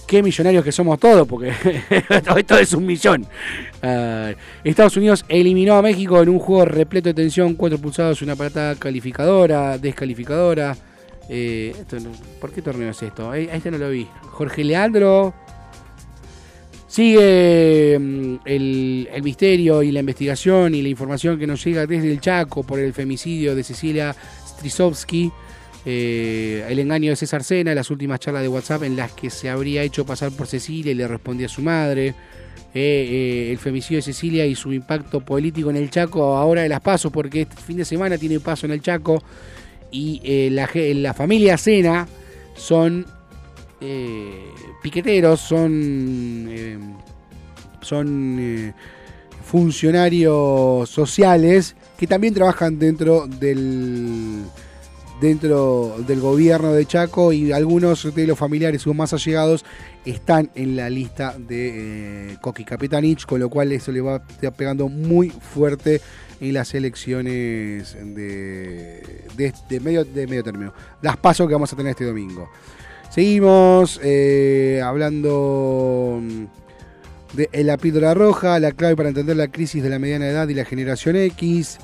qué 0.05 0.21
millonarios 0.21 0.63
que 0.63 0.71
somos 0.71 0.99
todos, 0.99 1.27
porque 1.27 1.51
esto 2.37 2.57
es 2.57 2.73
un 2.73 2.85
millón. 2.85 3.25
Ah, 3.81 4.31
Estados 4.63 4.95
Unidos 4.97 5.25
eliminó 5.27 5.75
a 5.75 5.81
México 5.81 6.21
en 6.21 6.29
un 6.29 6.39
juego 6.39 6.65
repleto 6.65 7.09
de 7.09 7.15
tensión, 7.15 7.55
cuatro 7.55 7.79
pulsados, 7.79 8.21
una 8.21 8.35
parada 8.35 8.75
calificadora, 8.75 9.77
descalificadora. 9.77 10.75
Eh, 11.29 11.75
esto 11.79 11.97
¿Por 12.39 12.51
qué 12.51 12.61
torneo 12.61 12.89
es 12.89 13.01
esto? 13.01 13.31
Ahí 13.31 13.49
este 13.51 13.71
no 13.71 13.77
lo 13.77 13.89
vi. 13.89 14.07
Jorge 14.31 14.63
Leandro. 14.63 15.33
Sigue 16.87 17.97
mm, 17.99 18.35
el, 18.45 19.09
el 19.11 19.23
misterio 19.23 19.83
y 19.83 19.91
la 19.91 19.99
investigación 19.99 20.75
y 20.75 20.81
la 20.81 20.89
información 20.89 21.37
que 21.37 21.47
nos 21.47 21.63
llega 21.63 21.85
desde 21.85 22.11
el 22.11 22.21
Chaco 22.21 22.63
por 22.63 22.79
el 22.79 22.93
femicidio 22.93 23.55
de 23.55 23.63
Cecilia 23.63 24.15
Strisovsky. 24.47 25.31
Eh, 25.87 26.65
el 26.67 26.79
engaño 26.79 27.11
de 27.11 27.15
César 27.15 27.43
Sena, 27.43 27.75
las 27.75 27.91
últimas 27.91 28.19
charlas 28.19 28.41
de 28.41 28.47
WhatsApp 28.47 28.83
en 28.83 28.95
las 28.95 29.11
que 29.11 29.29
se 29.29 29.49
habría 29.49 29.83
hecho 29.83 30.03
pasar 30.03 30.31
por 30.31 30.47
Cecilia 30.47 30.91
y 30.91 30.95
le 30.95 31.07
respondía 31.07 31.45
a 31.45 31.49
su 31.49 31.61
madre. 31.61 32.15
Eh, 32.73 32.73
eh, 32.73 33.51
el 33.51 33.57
femicidio 33.57 33.99
de 33.99 34.01
Cecilia 34.01 34.45
y 34.45 34.55
su 34.55 34.73
impacto 34.73 35.21
político 35.21 35.69
en 35.69 35.77
el 35.77 35.89
Chaco 35.89 36.35
ahora 36.35 36.63
de 36.63 36.69
las 36.69 36.81
pasos, 36.81 37.11
porque 37.11 37.41
este 37.41 37.55
fin 37.55 37.77
de 37.77 37.85
semana 37.85 38.17
tiene 38.17 38.39
paso 38.39 38.65
en 38.65 38.71
el 38.71 38.81
Chaco. 38.81 39.21
Y 39.91 40.21
eh, 40.23 40.49
la, 40.51 40.69
la 40.73 41.13
familia 41.13 41.57
Sena 41.57 42.07
son 42.55 43.05
eh, 43.81 44.45
piqueteros, 44.81 45.39
son, 45.39 46.47
eh, 46.49 46.77
son 47.81 48.73
funcionarios 49.43 50.89
sociales 50.89 51.75
que 51.97 52.07
también 52.07 52.33
trabajan 52.33 52.79
dentro 52.79 53.27
del 53.27 54.43
dentro 55.21 55.95
del 56.05 56.19
gobierno 56.19 56.73
de 56.73 56.85
Chaco 56.85 57.31
y 57.31 57.51
algunos 57.51 58.13
de 58.13 58.27
los 58.27 58.37
familiares 58.37 58.81
sus 58.81 58.95
más 58.95 59.13
allegados 59.13 59.63
están 60.03 60.51
en 60.55 60.75
la 60.75 60.89
lista 60.89 61.35
de 61.37 62.37
Coqui 62.41 62.65
Capitanich, 62.65 63.25
con 63.25 63.39
lo 63.39 63.49
cual 63.49 63.71
eso 63.71 63.91
le 63.91 64.01
va 64.01 64.21
pegando 64.57 64.89
muy 64.89 65.29
fuerte 65.29 66.01
en 66.39 66.53
las 66.53 66.73
elecciones 66.73 67.95
de, 67.95 69.23
de, 69.37 69.79
medio, 69.79 70.05
de 70.05 70.27
medio 70.27 70.43
término. 70.43 70.73
Las 71.01 71.17
pasos 71.17 71.47
que 71.47 71.53
vamos 71.53 71.71
a 71.71 71.75
tener 71.75 71.91
este 71.91 72.05
domingo. 72.05 72.49
Seguimos 73.09 73.99
eh, 74.03 74.81
hablando 74.83 76.19
mm, 76.21 76.43
de 77.33 77.63
la 77.63 77.77
píldora 77.77 78.13
roja, 78.13 78.59
la 78.59 78.71
clave 78.71 78.95
para 78.95 79.09
entender 79.09 79.37
la 79.37 79.47
crisis 79.47 79.81
de 79.81 79.89
la 79.89 79.99
mediana 79.99 80.27
edad 80.27 80.47
y 80.47 80.53
la 80.53 80.65
generación 80.65 81.15
X. 81.15 81.77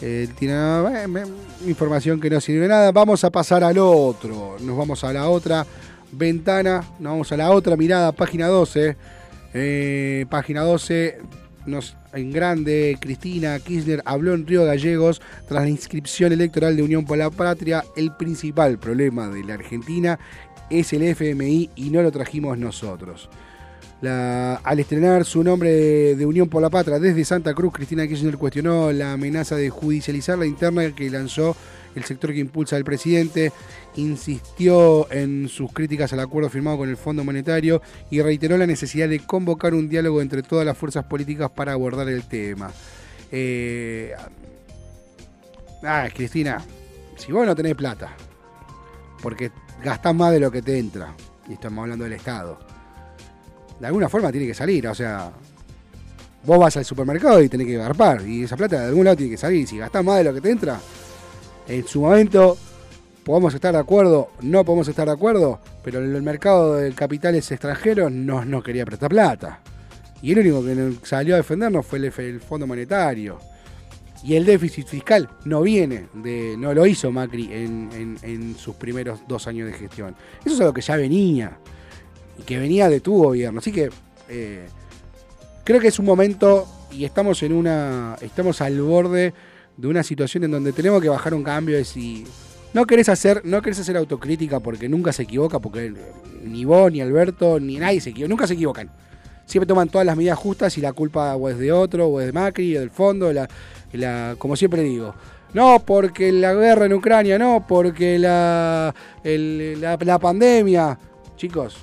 Eh, 0.00 0.28
tiene 0.38 0.54
eh, 0.54 1.24
información 1.66 2.20
que 2.20 2.28
no 2.28 2.40
sirve 2.40 2.62
de 2.62 2.68
nada. 2.68 2.92
Vamos 2.92 3.24
a 3.24 3.30
pasar 3.30 3.64
al 3.64 3.78
otro. 3.78 4.56
Nos 4.60 4.76
vamos 4.76 5.04
a 5.04 5.12
la 5.12 5.28
otra 5.28 5.66
ventana. 6.12 6.84
Nos 6.98 7.12
vamos 7.12 7.32
a 7.32 7.36
la 7.36 7.50
otra 7.50 7.76
mirada, 7.76 8.12
página 8.12 8.48
12. 8.48 8.96
Eh, 9.54 10.26
página 10.28 10.62
12. 10.62 11.18
En 12.12 12.30
grande, 12.30 12.98
Cristina 13.00 13.58
Kirchner 13.58 14.02
habló 14.04 14.34
en 14.34 14.46
Río 14.46 14.64
Gallegos 14.64 15.22
tras 15.48 15.62
la 15.62 15.70
inscripción 15.70 16.32
electoral 16.32 16.76
de 16.76 16.82
Unión 16.82 17.06
por 17.06 17.16
la 17.16 17.30
Patria. 17.30 17.84
El 17.96 18.14
principal 18.14 18.78
problema 18.78 19.28
de 19.28 19.44
la 19.44 19.54
Argentina 19.54 20.18
es 20.68 20.92
el 20.92 21.02
FMI 21.02 21.70
y 21.74 21.90
no 21.90 22.02
lo 22.02 22.12
trajimos 22.12 22.58
nosotros. 22.58 23.30
Al 24.02 24.78
estrenar 24.78 25.24
su 25.24 25.42
nombre 25.42 26.14
de 26.14 26.26
Unión 26.26 26.50
por 26.50 26.60
la 26.60 26.68
Patria 26.68 26.98
desde 26.98 27.24
Santa 27.24 27.54
Cruz, 27.54 27.72
Cristina 27.72 28.06
Kirchner 28.06 28.36
cuestionó 28.36 28.92
la 28.92 29.14
amenaza 29.14 29.56
de 29.56 29.70
judicializar 29.70 30.36
la 30.36 30.44
interna 30.44 30.94
que 30.94 31.08
lanzó 31.08 31.56
el 31.94 32.04
sector 32.04 32.32
que 32.32 32.40
impulsa 32.40 32.76
el 32.76 32.84
presidente, 32.84 33.52
insistió 33.96 35.10
en 35.10 35.48
sus 35.48 35.72
críticas 35.72 36.12
al 36.12 36.20
acuerdo 36.20 36.50
firmado 36.50 36.78
con 36.78 36.88
el 36.88 36.96
Fondo 36.96 37.24
Monetario 37.24 37.82
y 38.10 38.20
reiteró 38.20 38.56
la 38.56 38.66
necesidad 38.66 39.08
de 39.08 39.20
convocar 39.20 39.74
un 39.74 39.88
diálogo 39.88 40.20
entre 40.20 40.42
todas 40.42 40.66
las 40.66 40.76
fuerzas 40.76 41.04
políticas 41.04 41.50
para 41.50 41.72
abordar 41.72 42.08
el 42.08 42.24
tema. 42.24 42.70
Eh, 43.30 44.12
ah, 45.82 46.08
Cristina, 46.14 46.62
si 47.16 47.32
vos 47.32 47.46
no 47.46 47.54
tenés 47.54 47.74
plata, 47.74 48.16
porque 49.22 49.50
gastás 49.82 50.14
más 50.14 50.32
de 50.32 50.40
lo 50.40 50.50
que 50.50 50.62
te 50.62 50.78
entra, 50.78 51.14
y 51.48 51.54
estamos 51.54 51.82
hablando 51.82 52.04
del 52.04 52.14
Estado, 52.14 52.58
de 53.78 53.86
alguna 53.86 54.08
forma 54.08 54.30
tiene 54.30 54.46
que 54.46 54.54
salir, 54.54 54.86
o 54.86 54.94
sea, 54.94 55.30
vos 56.44 56.58
vas 56.58 56.76
al 56.76 56.84
supermercado 56.84 57.42
y 57.42 57.48
tenés 57.48 57.66
que 57.66 57.76
garpar, 57.76 58.26
y 58.26 58.44
esa 58.44 58.56
plata 58.56 58.80
de 58.80 58.86
algún 58.86 59.04
lado 59.04 59.16
tiene 59.16 59.32
que 59.32 59.38
salir, 59.38 59.66
si 59.66 59.78
gastás 59.78 60.04
más 60.04 60.18
de 60.18 60.24
lo 60.24 60.34
que 60.34 60.40
te 60.40 60.50
entra, 60.50 60.78
en 61.68 61.86
su 61.86 62.00
momento 62.02 62.56
podemos 63.24 63.54
estar 63.54 63.72
de 63.72 63.80
acuerdo, 63.80 64.28
no 64.42 64.64
podemos 64.64 64.86
estar 64.88 65.06
de 65.06 65.12
acuerdo, 65.12 65.60
pero 65.82 65.98
el 65.98 66.22
mercado 66.22 66.74
de 66.76 66.92
capitales 66.92 67.50
extranjeros 67.50 68.12
no 68.12 68.62
quería 68.62 68.84
prestar 68.84 69.08
plata. 69.10 69.60
Y 70.22 70.32
el 70.32 70.38
único 70.38 70.64
que 70.64 71.06
salió 71.06 71.34
a 71.34 71.38
defendernos 71.38 71.84
fue 71.86 71.98
el, 71.98 72.04
el 72.16 72.40
Fondo 72.40 72.66
Monetario. 72.66 73.38
Y 74.22 74.36
el 74.36 74.46
déficit 74.46 74.86
fiscal 74.86 75.28
no 75.44 75.60
viene, 75.60 76.06
no 76.56 76.72
lo 76.72 76.86
hizo 76.86 77.12
Macri 77.12 77.52
en, 77.52 77.90
en- 77.92 78.18
en 78.22 78.56
sus 78.56 78.74
primeros 78.76 79.20
dos 79.28 79.46
años 79.46 79.66
de 79.66 79.74
gestión. 79.74 80.16
Eso 80.44 80.54
es 80.54 80.60
algo 80.62 80.72
que 80.72 80.80
ya 80.80 80.96
venía 80.96 81.58
y 82.38 82.42
que 82.42 82.58
venía 82.58 82.88
de 82.88 83.00
tu 83.00 83.18
gobierno. 83.22 83.58
Así 83.58 83.70
que 83.70 83.90
eh, 84.30 84.66
creo 85.62 85.78
que 85.78 85.88
es 85.88 85.98
un 85.98 86.06
momento 86.06 86.66
y 86.90 87.04
estamos 87.04 87.42
en 87.42 87.52
una, 87.52 88.16
estamos 88.22 88.62
al 88.62 88.80
borde 88.80 89.34
de 89.76 89.88
una 89.88 90.02
situación 90.02 90.44
en 90.44 90.50
donde 90.50 90.72
tenemos 90.72 91.02
que 91.02 91.08
bajar 91.08 91.34
un 91.34 91.42
cambio 91.42 91.78
y 91.78 91.84
si 91.84 92.24
no 92.72 92.86
querés 92.86 93.08
hacer, 93.08 93.42
no 93.44 93.62
querés 93.62 93.80
hacer 93.80 93.96
autocrítica 93.96 94.60
porque 94.60 94.88
nunca 94.88 95.12
se 95.12 95.22
equivoca, 95.22 95.58
porque 95.60 95.94
ni 96.42 96.64
vos, 96.64 96.90
ni 96.90 97.00
Alberto, 97.00 97.60
ni 97.60 97.78
nadie 97.78 98.00
se 98.00 98.10
equivoca, 98.10 98.28
nunca 98.28 98.46
se 98.46 98.54
equivocan. 98.54 98.90
Siempre 99.46 99.66
toman 99.66 99.88
todas 99.88 100.06
las 100.06 100.16
medidas 100.16 100.38
justas 100.38 100.76
y 100.78 100.80
la 100.80 100.92
culpa 100.92 101.36
o 101.36 101.48
es 101.48 101.58
de 101.58 101.70
otro, 101.70 102.06
o 102.08 102.20
es 102.20 102.26
de 102.26 102.32
Macri, 102.32 102.76
o 102.76 102.80
del 102.80 102.90
fondo, 102.90 103.32
la, 103.32 104.34
como 104.38 104.56
siempre 104.56 104.82
digo. 104.82 105.14
No, 105.52 105.84
porque 105.86 106.32
la 106.32 106.52
guerra 106.54 106.86
en 106.86 106.94
Ucrania, 106.94 107.38
no, 107.38 107.64
porque 107.66 108.18
la, 108.18 108.94
la 109.22 110.18
pandemia. 110.18 110.98
Chicos, 111.36 111.76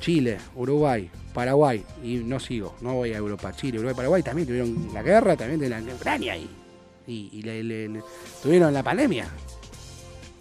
Chile, 0.00 0.38
Uruguay, 0.54 1.10
Paraguay, 1.32 1.84
y 2.02 2.16
no 2.16 2.38
sigo, 2.38 2.74
no 2.80 2.94
voy 2.94 3.12
a 3.12 3.16
Europa, 3.16 3.52
Chile, 3.52 3.78
Uruguay, 3.78 3.94
Paraguay 3.96 4.22
también 4.22 4.46
tuvieron 4.46 4.92
la 4.92 5.02
guerra, 5.02 5.36
también 5.36 5.60
tuvieron 5.60 5.86
la 5.86 5.94
Ucrania 5.94 6.36
y, 6.36 6.48
y, 7.08 7.30
y 7.32 7.42
le- 7.42 7.64
le- 7.64 7.88
le- 7.88 8.02
tuvieron 8.42 8.72
la 8.72 8.84
pandemia. 8.84 9.26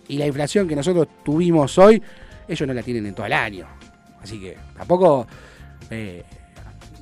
Y 0.08 0.18
la 0.18 0.28
inflación 0.28 0.68
que 0.68 0.76
nosotros 0.76 1.08
tuvimos 1.26 1.76
hoy, 1.80 2.02
ellos 2.48 2.68
no 2.68 2.74
la 2.74 2.84
tienen 2.84 3.08
en 3.08 3.16
todo 3.16 3.26
el 3.26 3.34
año. 3.34 3.66
Así 4.22 4.40
que 4.40 4.56
tampoco... 4.78 5.26
eh, 5.90 6.24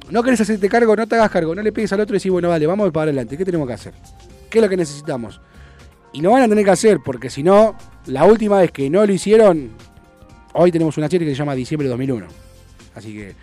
no 0.09 0.21
querés 0.21 0.39
hacerte 0.41 0.69
cargo, 0.69 0.95
no 0.95 1.07
te 1.07 1.15
hagas 1.15 1.31
cargo, 1.31 1.55
no 1.55 1.63
le 1.63 1.71
pegues 1.71 1.91
al 1.93 1.99
otro 1.99 2.15
y 2.15 2.19
decís, 2.19 2.31
bueno, 2.31 2.47
vale, 2.49 2.67
vamos 2.67 2.91
para 2.91 3.05
adelante, 3.05 3.35
¿qué 3.37 3.43
tenemos 3.43 3.67
que 3.67 3.73
hacer? 3.73 3.93
¿Qué 4.51 4.59
es 4.59 4.63
lo 4.63 4.69
que 4.69 4.77
necesitamos? 4.77 5.41
Y 6.13 6.21
lo 6.21 6.29
van 6.31 6.43
a 6.43 6.47
tener 6.47 6.63
que 6.63 6.69
hacer, 6.71 6.99
porque 7.03 7.29
si 7.31 7.41
no, 7.41 7.75
la 8.05 8.23
última 8.25 8.59
vez 8.59 8.71
que 8.71 8.87
no 8.89 9.03
lo 9.03 9.11
hicieron, 9.11 9.71
hoy 10.53 10.71
tenemos 10.71 10.97
una 10.99 11.09
serie 11.09 11.27
que 11.27 11.33
se 11.33 11.39
llama 11.39 11.55
Diciembre 11.55 11.87
de 11.87 11.89
2001. 11.89 12.27
Así 12.93 13.13
que 13.13 13.35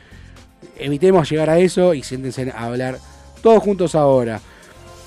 evitemos 0.79 1.29
llegar 1.29 1.51
a 1.51 1.59
eso 1.59 1.95
y 1.95 2.03
siéntense 2.05 2.49
a 2.53 2.67
hablar 2.67 2.99
todos 3.43 3.61
juntos 3.61 3.97
ahora. 3.97 4.41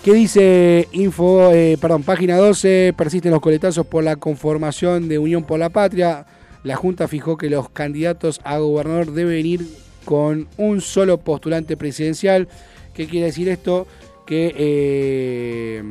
¿Qué 0.06 0.14
dice 0.14 0.88
Info, 0.92 1.52
eh, 1.52 1.80
perdón, 1.82 2.04
página 2.04 2.38
12? 2.38 2.94
Persisten 2.96 3.32
los 3.32 3.42
coletazos 3.42 3.88
por 3.88 4.04
la 4.04 4.18
conformación 4.18 5.08
de 5.08 5.18
Unión 5.18 5.44
por 5.44 5.58
la 5.58 5.70
Patria. 5.70 6.28
La 6.62 6.76
Junta 6.76 7.08
fijó 7.08 7.38
que 7.38 7.50
los 7.50 7.70
candidatos 7.72 8.40
a 8.44 8.60
gobernador 8.60 9.14
deben 9.14 9.44
ir 9.48 9.68
con 10.06 10.48
un 10.58 10.82
solo 10.82 11.18
postulante 11.18 11.76
presidencial. 11.76 12.48
¿Qué 12.94 13.08
quiere 13.08 13.26
decir 13.26 13.50
esto? 13.50 13.88
Que 14.28 14.54
eh, 14.56 15.84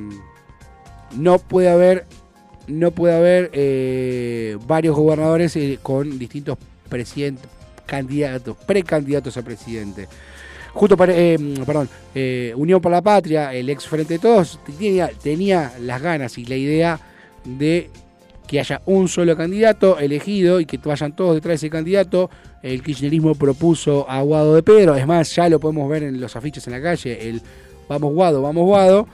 no 1.16 1.40
puede 1.40 1.68
haber, 1.70 2.06
no 2.68 2.92
puede 2.92 3.16
haber 3.16 3.50
eh, 3.52 4.58
varios 4.64 4.94
gobernadores 4.94 5.56
eh, 5.56 5.80
con 5.82 6.20
distintos 6.20 6.56
presidentes, 6.88 7.48
candidatos, 7.84 8.56
precandidatos 8.64 9.36
a 9.36 9.42
presidente. 9.42 10.06
Justo 10.74 10.96
para, 10.96 11.12
eh, 11.16 11.38
perdón, 11.64 11.88
eh, 12.14 12.52
Unión 12.56 12.80
por 12.80 12.90
la 12.90 13.00
Patria, 13.00 13.54
el 13.54 13.70
ex 13.70 13.86
Frente 13.86 14.14
de 14.14 14.18
Todos, 14.18 14.58
tenía, 14.66 15.08
tenía 15.22 15.72
las 15.80 16.02
ganas 16.02 16.36
y 16.36 16.44
la 16.44 16.56
idea 16.56 17.00
de 17.44 17.90
que 18.46 18.60
haya 18.60 18.82
un 18.86 19.08
solo 19.08 19.36
candidato 19.36 19.98
elegido 19.98 20.60
y 20.60 20.66
que 20.66 20.78
vayan 20.78 21.14
todos 21.14 21.36
detrás 21.36 21.52
de 21.52 21.66
ese 21.66 21.70
candidato. 21.70 22.28
El 22.62 22.82
kirchnerismo 22.82 23.34
propuso 23.34 24.08
a 24.08 24.20
Guado 24.22 24.54
de 24.54 24.62
Pedro, 24.62 24.94
es 24.96 25.06
más, 25.06 25.34
ya 25.34 25.48
lo 25.48 25.60
podemos 25.60 25.88
ver 25.88 26.02
en 26.02 26.20
los 26.20 26.34
afiches 26.34 26.66
en 26.66 26.72
la 26.72 26.82
calle, 26.82 27.28
el 27.28 27.40
vamos 27.88 28.12
Guado, 28.12 28.42
vamos 28.42 28.64
Guado. 28.64 29.06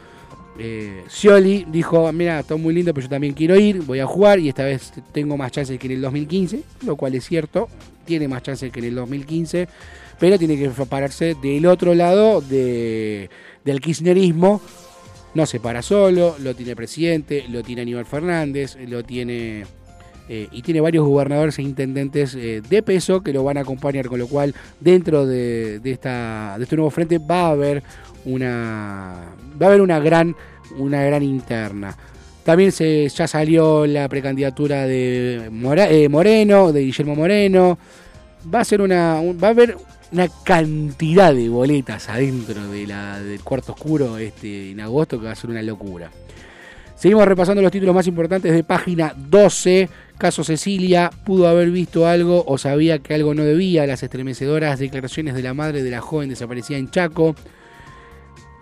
Eh, 0.59 1.05
Scioli 1.09 1.66
dijo, 1.70 2.11
mira, 2.12 2.40
está 2.40 2.57
muy 2.57 2.75
lindo, 2.75 2.92
pero 2.92 3.05
yo 3.05 3.11
también 3.11 3.33
quiero 3.33 3.57
ir, 3.57 3.83
voy 3.83 4.01
a 4.01 4.07
jugar 4.07 4.38
y 4.38 4.49
esta 4.49 4.64
vez 4.64 4.92
tengo 5.12 5.37
más 5.37 5.53
chances 5.53 5.79
que 5.79 5.87
en 5.87 5.94
el 5.94 6.03
2015, 6.03 6.62
lo 6.87 6.96
cual 6.96 7.14
es 7.14 7.25
cierto, 7.25 7.68
tiene 8.05 8.29
más 8.29 8.42
chances 8.42 8.70
que 8.70 8.81
en 8.81 8.87
el 8.87 8.94
2015, 8.94 9.68
pero 10.20 10.38
tiene 10.38 10.56
que 10.56 10.68
pararse 10.85 11.35
del 11.42 11.66
otro 11.66 11.94
lado 11.94 12.40
de, 12.40 13.28
del 13.64 13.80
kirchnerismo. 13.80 14.61
No 15.35 15.46
se 15.46 15.59
para 15.61 15.80
solo, 15.83 16.37
lo 16.40 16.54
tiene 16.54 16.76
presidente, 16.76 17.44
lo 17.48 17.62
tiene 17.62 17.83
Aníbal 17.83 18.04
Fernández, 18.06 18.76
lo 18.87 19.02
tiene 19.02 19.64
eh, 20.28 20.48
y 20.52 20.62
tiene 20.62 20.80
varios 20.80 21.06
gobernadores 21.06 21.59
e 21.59 21.62
intendentes 21.62 22.35
eh, 22.35 22.61
de 22.68 22.83
peso 22.83 23.20
que 23.22 23.33
lo 23.33 23.42
van 23.44 23.56
a 23.56 23.62
acompañar, 23.62 24.06
con 24.09 24.18
lo 24.18 24.26
cual 24.28 24.54
dentro 24.78 25.26
de, 25.26 25.80
de 25.80 25.90
esta, 25.90 26.54
de 26.59 26.64
este 26.64 26.76
nuevo 26.76 26.90
frente 26.90 27.18
va 27.18 27.46
a 27.46 27.50
haber 27.50 27.83
una, 28.24 29.35
va 29.61 29.66
a 29.66 29.68
haber 29.68 29.80
una 29.80 29.98
gran, 30.00 30.37
una 30.78 31.02
gran 31.04 31.22
interna. 31.22 31.96
También 32.44 32.72
se, 32.72 33.09
ya 33.09 33.28
salió 33.28 33.87
la 33.87 34.09
precandidatura 34.09 34.87
de 34.87 35.46
eh, 35.46 36.09
Moreno, 36.09 36.72
de 36.72 36.80
Guillermo 36.83 37.14
Moreno. 37.14 37.78
Va 38.52 38.61
a 38.61 38.64
ser 38.64 38.80
una, 38.80 39.20
un- 39.20 39.38
va 39.40 39.48
a 39.48 39.50
haber 39.50 39.76
una 40.12 40.29
cantidad 40.44 41.33
de 41.35 41.49
boletas 41.49 42.09
adentro 42.09 42.66
de 42.68 42.87
la, 42.87 43.20
del 43.20 43.40
cuarto 43.42 43.73
oscuro 43.73 44.18
este, 44.18 44.70
en 44.73 44.81
agosto 44.81 45.18
que 45.18 45.27
va 45.27 45.33
a 45.33 45.37
ser 45.37 45.51
una 45.51 45.62
locura. 45.62 46.11
Seguimos 46.96 47.25
repasando 47.27 47.62
los 47.62 47.73
títulos 47.73 47.94
más 47.94 48.07
importantes 48.07 48.53
de 48.53 48.62
página 48.64 49.14
12. 49.16 49.88
Caso 50.18 50.44
Cecilia, 50.44 51.11
pudo 51.25 51.49
haber 51.49 51.70
visto 51.70 52.07
algo 52.07 52.44
o 52.46 52.59
sabía 52.59 52.99
que 52.99 53.14
algo 53.14 53.35
no 53.35 53.42
debía. 53.42 53.87
Las 53.87 54.03
estremecedoras 54.03 54.79
declaraciones 54.79 55.35
de 55.35 55.42
la 55.42 55.55
madre 55.55 55.83
de 55.83 55.90
la 55.90 56.03
joven 56.03 56.29
desaparecida 56.29 56.77
en 56.77 56.90
Chaco. 56.90 57.35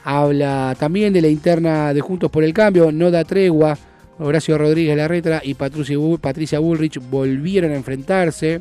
Habla 0.05 0.77
también 0.79 1.13
de 1.13 1.21
la 1.21 1.29
interna 1.29 1.93
de 1.93 2.01
Juntos 2.01 2.31
por 2.31 2.45
el 2.45 2.55
Cambio, 2.55 2.93
no 2.93 3.11
da 3.11 3.25
tregua. 3.25 3.77
Horacio 4.21 4.57
Rodríguez 4.59 4.97
Larretra 4.97 5.41
y 5.45 5.55
Patricia, 5.55 5.97
Bu- 5.97 6.19
Patricia 6.19 6.59
Bullrich 6.59 6.99
volvieron 7.11 7.73
a 7.73 7.77
enfrentarse. 7.77 8.61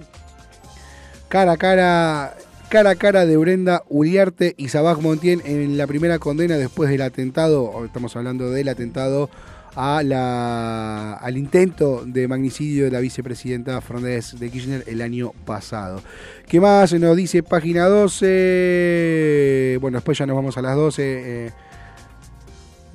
Cara 1.30 1.54
a 1.54 1.58
cara, 1.58 2.36
cara 2.70 2.92
a 2.92 2.96
cara 2.96 3.26
de 3.26 3.38
Brenda 3.38 3.84
Uliarte 3.88 4.54
y 4.58 4.70
Sabaj 4.70 5.00
Montien 5.00 5.42
en 5.46 5.78
la 5.78 5.88
primera 5.88 6.20
condena 6.20 6.58
después 6.58 6.90
del 6.90 7.02
atentado, 7.02 7.86
estamos 7.86 8.16
hablando 8.16 8.52
del 8.52 8.68
atentado 8.68 9.30
a 9.76 10.02
la, 10.04 11.14
al 11.14 11.38
intento 11.38 12.04
de 12.06 12.28
magnicidio 12.28 12.86
de 12.86 12.92
la 12.92 13.00
vicepresidenta 13.00 13.80
Fernández 13.80 14.34
de 14.34 14.50
Kirchner 14.50 14.84
el 14.88 15.02
año 15.02 15.32
pasado. 15.46 16.02
¿Qué 16.48 16.60
más 16.60 16.94
nos 16.94 17.16
dice 17.16 17.44
página 17.44 17.86
12? 17.86 19.78
Bueno, 19.80 20.00
después 20.00 20.18
ya 20.18 20.26
nos 20.26 20.36
vamos 20.36 20.58
a 20.58 20.62
las 20.62 20.76
12. 20.76 21.04
eh, 21.46 21.52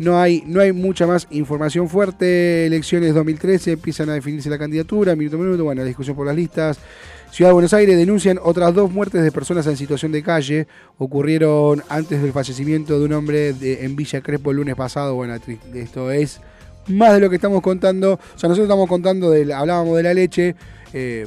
no 0.03 0.19
hay, 0.21 0.43
no 0.47 0.61
hay 0.61 0.73
mucha 0.73 1.07
más 1.07 1.27
información 1.31 1.89
fuerte. 1.89 2.67
Elecciones 2.67 3.15
2013, 3.15 3.73
empiezan 3.73 4.11
a 4.11 4.15
definirse 4.15 4.51
la 4.51 4.59
candidatura, 4.59 5.15
minuto 5.17 5.37
a 5.37 5.41
minuto, 5.41 5.65
bueno, 5.65 5.83
la 5.83 5.87
discusión 5.87 6.17
por 6.17 6.27
las 6.27 6.37
listas. 6.37 6.79
Ciudad 7.31 7.51
de 7.51 7.55
Buenos 7.55 7.73
Aires 7.73 7.97
denuncian 7.97 8.39
otras 8.43 8.75
dos 8.75 8.91
muertes 8.91 9.23
de 9.23 9.33
personas 9.33 9.67
en 9.67 9.77
situación 9.77 10.13
de 10.13 10.23
calle. 10.23 10.67
Ocurrieron 10.99 11.83
antes 11.89 12.21
del 12.21 12.33
fallecimiento 12.33 12.99
de 12.99 13.05
un 13.07 13.13
hombre 13.15 13.55
en 13.61 13.97
Villa 13.97 14.21
Crespo 14.21 14.51
el 14.51 14.59
lunes 14.59 14.75
pasado. 14.75 15.15
Bueno, 15.15 15.37
esto 15.75 16.11
es 16.11 16.41
más 16.89 17.15
de 17.15 17.21
lo 17.21 17.31
que 17.31 17.37
estamos 17.37 17.63
contando. 17.63 18.15
O 18.15 18.39
sea, 18.39 18.49
nosotros 18.49 18.65
estamos 18.65 18.89
contando, 18.89 19.31
de, 19.31 19.55
hablábamos 19.55 19.97
de 19.97 20.03
la 20.03 20.13
leche. 20.13 20.57
eh, 20.93 21.27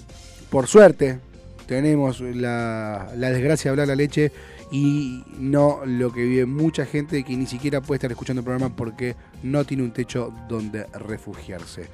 por 0.51 0.67
suerte, 0.67 1.17
tenemos 1.65 2.21
la, 2.21 3.11
la 3.17 3.31
desgracia 3.31 3.69
de 3.69 3.71
hablar 3.71 3.87
la 3.87 3.95
leche 3.95 4.31
y 4.71 5.23
no 5.39 5.81
lo 5.85 6.11
que 6.11 6.23
vive 6.23 6.45
mucha 6.45 6.85
gente 6.85 7.23
que 7.23 7.35
ni 7.35 7.45
siquiera 7.45 7.81
puede 7.81 7.97
estar 7.97 8.11
escuchando 8.11 8.39
el 8.41 8.45
programa 8.45 8.75
porque 8.75 9.15
no 9.43 9.63
tiene 9.63 9.83
un 9.83 9.91
techo 9.91 10.33
donde 10.49 10.85
refugiarse. 10.93 11.87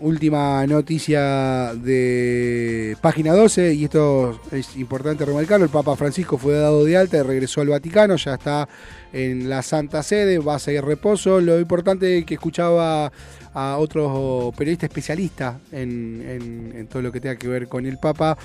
Última 0.00 0.66
noticia 0.66 1.72
de 1.76 2.96
página 3.00 3.32
12, 3.32 3.74
y 3.74 3.84
esto 3.84 4.40
es 4.50 4.76
importante 4.76 5.24
remarcarlo, 5.24 5.64
el 5.66 5.70
Papa 5.70 5.94
Francisco 5.94 6.36
fue 6.36 6.54
dado 6.54 6.84
de 6.84 6.96
alta 6.96 7.18
y 7.18 7.22
regresó 7.22 7.60
al 7.60 7.68
Vaticano, 7.68 8.16
ya 8.16 8.34
está 8.34 8.68
en 9.12 9.48
la 9.48 9.62
Santa 9.62 10.02
Sede, 10.02 10.38
va 10.40 10.56
a 10.56 10.58
seguir 10.58 10.84
reposo. 10.84 11.40
Lo 11.40 11.60
importante 11.60 12.24
que 12.24 12.34
escuchaba 12.34 13.12
a 13.54 13.76
otro 13.78 14.52
periodista 14.58 14.86
especialista 14.86 15.60
en, 15.70 16.24
en- 16.28 16.72
en 16.76 16.86
todo 16.88 17.00
lo 17.00 17.12
que 17.12 17.20
tenga 17.20 17.36
que 17.36 17.46
ver 17.46 17.68
con 17.68 17.86
el 17.86 17.98
Papa, 17.98 18.36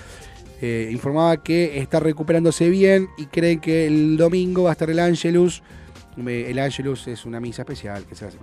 eh, 0.61 0.89
informaba 0.91 1.37
que 1.37 1.79
está 1.79 1.99
recuperándose 1.99 2.69
bien 2.69 3.07
y 3.17 3.27
creen 3.27 3.59
que 3.59 3.87
el 3.87 4.17
domingo 4.17 4.63
va 4.63 4.69
a 4.69 4.73
estar 4.73 4.89
el 4.89 4.99
Angelus. 4.99 5.63
Eh, 6.27 6.47
El 6.49 6.59
Angelus 6.59 7.07
es 7.07 7.25
una 7.25 7.39
misa 7.39 7.61
especial 7.61 8.03
que 8.05 8.15
se 8.15 8.25
hace, 8.25 8.37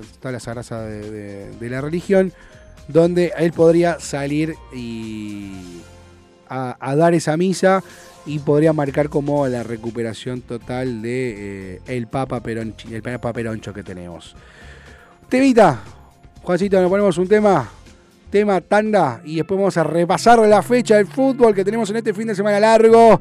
está 0.00 0.30
la 0.30 0.38
sagrada 0.38 0.86
de, 0.86 1.68
la 1.68 1.80
religión, 1.80 2.32
donde 2.88 3.32
él 3.38 3.52
podría 3.52 3.98
salir 3.98 4.54
y 4.72 5.52
a, 6.48 6.94
dar 6.94 7.14
esa 7.14 7.36
misa 7.36 7.82
y 8.26 8.38
podría 8.38 8.72
marcar 8.72 9.08
como 9.08 9.46
la 9.48 9.62
recuperación 9.62 10.40
total 10.42 11.02
de 11.02 11.74
eh, 11.74 11.80
el 11.86 12.06
Papa 12.06 12.40
Peronchi- 12.42 12.92
el 12.92 13.02
Papa 13.02 13.32
Peroncho 13.32 13.72
que 13.72 13.82
tenemos. 13.82 14.36
Temita, 15.28 15.80
Juancito, 16.42 16.80
nos 16.80 16.90
ponemos 16.90 17.18
un 17.18 17.26
tema, 17.26 17.68
tema 18.30 18.60
tanda 18.60 19.20
y 19.24 19.36
después 19.36 19.58
vamos 19.58 19.76
a 19.76 19.84
repasar 19.84 20.38
la 20.40 20.62
fecha 20.62 20.96
del 20.96 21.06
fútbol 21.06 21.54
que 21.54 21.64
tenemos 21.64 21.88
en 21.90 21.96
este 21.96 22.12
fin 22.12 22.28
de 22.28 22.34
semana 22.34 22.60
largo. 22.60 23.20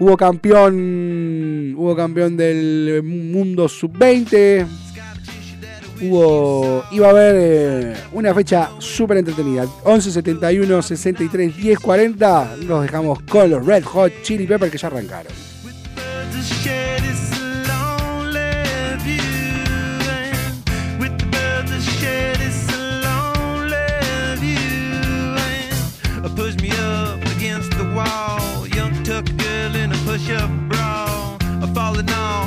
Hubo 0.00 0.16
campeón, 0.16 1.74
hubo 1.76 1.96
campeón 1.96 2.36
del 2.36 3.02
mundo 3.02 3.68
sub-20. 3.68 4.66
Hubo, 6.00 6.84
iba 6.92 7.08
a 7.08 7.10
haber 7.10 7.34
eh, 7.36 7.94
una 8.12 8.32
fecha 8.32 8.70
súper 8.78 9.18
entretenida. 9.18 9.66
11 9.82 10.12
71 10.12 10.82
63 10.82 11.56
10 11.56 11.78
40. 11.80 12.56
Nos 12.64 12.82
dejamos 12.82 13.20
con 13.22 13.50
los 13.50 13.66
Red 13.66 13.82
Hot 13.84 14.12
Chili 14.22 14.46
Pepper 14.46 14.70
que 14.70 14.78
ya 14.78 14.86
arrancaron. 14.86 15.32
Push 26.38 26.54
me 26.62 26.70
up 26.70 27.20
against 27.36 27.68
the 27.72 27.84
wall, 27.96 28.64
young 28.68 28.94
tuck 29.02 29.26
girl 29.38 29.74
in 29.74 29.90
a 29.90 29.96
push-up 30.06 30.48
bra, 30.68 31.36
falling 31.74 32.08
all 32.10 32.46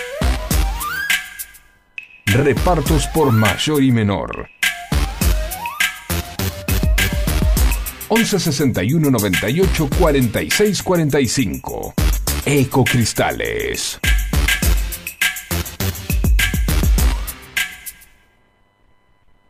Repartos 2.33 3.07
por 3.07 3.29
mayor 3.29 3.83
y 3.83 3.91
menor. 3.91 4.47
11 8.07 8.39
61 8.39 9.11
98 9.11 9.89
46 9.99 10.81
45. 10.81 11.93
Ecocristales. 12.45 13.99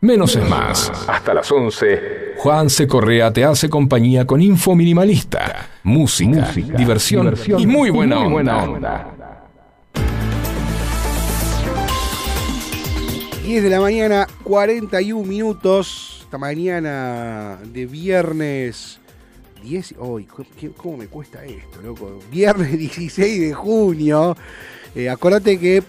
Menos 0.00 0.34
es 0.34 0.48
más. 0.48 0.90
Hasta 1.06 1.34
las 1.34 1.52
11. 1.52 2.34
Juan 2.38 2.68
C. 2.68 2.88
Correa 2.88 3.32
te 3.32 3.44
hace 3.44 3.70
compañía 3.70 4.26
con 4.26 4.42
Info 4.42 4.74
Minimalista. 4.74 5.68
Música, 5.84 6.50
diversión, 6.76 7.32
y 7.58 7.64
muy 7.64 7.90
buena, 7.90 8.18
onda. 8.18 9.21
10 13.44 13.62
de 13.62 13.70
la 13.70 13.80
mañana, 13.80 14.26
41 14.44 15.24
minutos. 15.26 16.20
Esta 16.22 16.38
mañana 16.38 17.58
de 17.72 17.86
viernes 17.86 19.00
10. 19.62 19.94
Uy, 19.98 20.26
¿qué- 20.58 20.70
¿Cómo 20.70 20.96
me 20.98 21.06
cuesta 21.06 21.44
esto, 21.44 21.82
loco? 21.82 22.18
Viernes 22.30 22.72
16 22.78 23.40
de 23.40 23.52
junio. 23.52 24.36
Eh, 24.94 25.08
acordate 25.10 25.58
que 25.58 25.82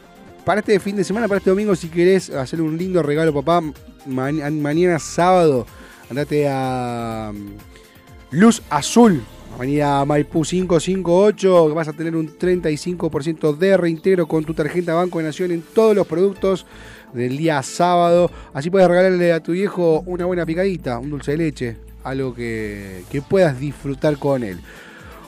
para 0.43 0.59
este 0.59 0.79
fin 0.79 0.95
de 0.95 1.03
semana, 1.03 1.27
para 1.27 1.37
este 1.37 1.49
domingo, 1.51 1.75
si 1.75 1.87
querés 1.89 2.29
hacer 2.31 2.61
un 2.61 2.77
lindo 2.77 3.01
regalo, 3.03 3.33
papá, 3.33 3.61
ma- 4.05 4.31
mañana 4.31 4.99
sábado, 4.99 5.65
andate 6.09 6.47
a 6.49 7.31
mm, 7.33 8.35
Luz 8.35 8.61
Azul, 8.69 9.21
Avenida 9.55 10.03
Maipú 10.05 10.41
558, 10.43 11.67
que 11.67 11.73
vas 11.73 11.87
a 11.87 11.93
tener 11.93 12.15
un 12.15 12.27
35% 12.37 13.55
de 13.55 13.77
reintegro 13.77 14.27
con 14.27 14.43
tu 14.43 14.53
tarjeta 14.53 14.95
Banco 14.95 15.19
de 15.19 15.25
Nación 15.25 15.51
en 15.51 15.61
todos 15.61 15.95
los 15.95 16.07
productos 16.07 16.65
del 17.13 17.37
día 17.37 17.61
sábado. 17.63 18.29
Así 18.53 18.69
puedes 18.69 18.87
regalarle 18.87 19.33
a 19.33 19.41
tu 19.41 19.53
viejo 19.53 20.03
una 20.05 20.25
buena 20.25 20.45
picadita, 20.45 20.99
un 20.99 21.09
dulce 21.09 21.31
de 21.31 21.37
leche, 21.37 21.77
algo 22.03 22.33
que, 22.33 23.03
que 23.09 23.21
puedas 23.21 23.59
disfrutar 23.59 24.17
con 24.17 24.43
él. 24.43 24.59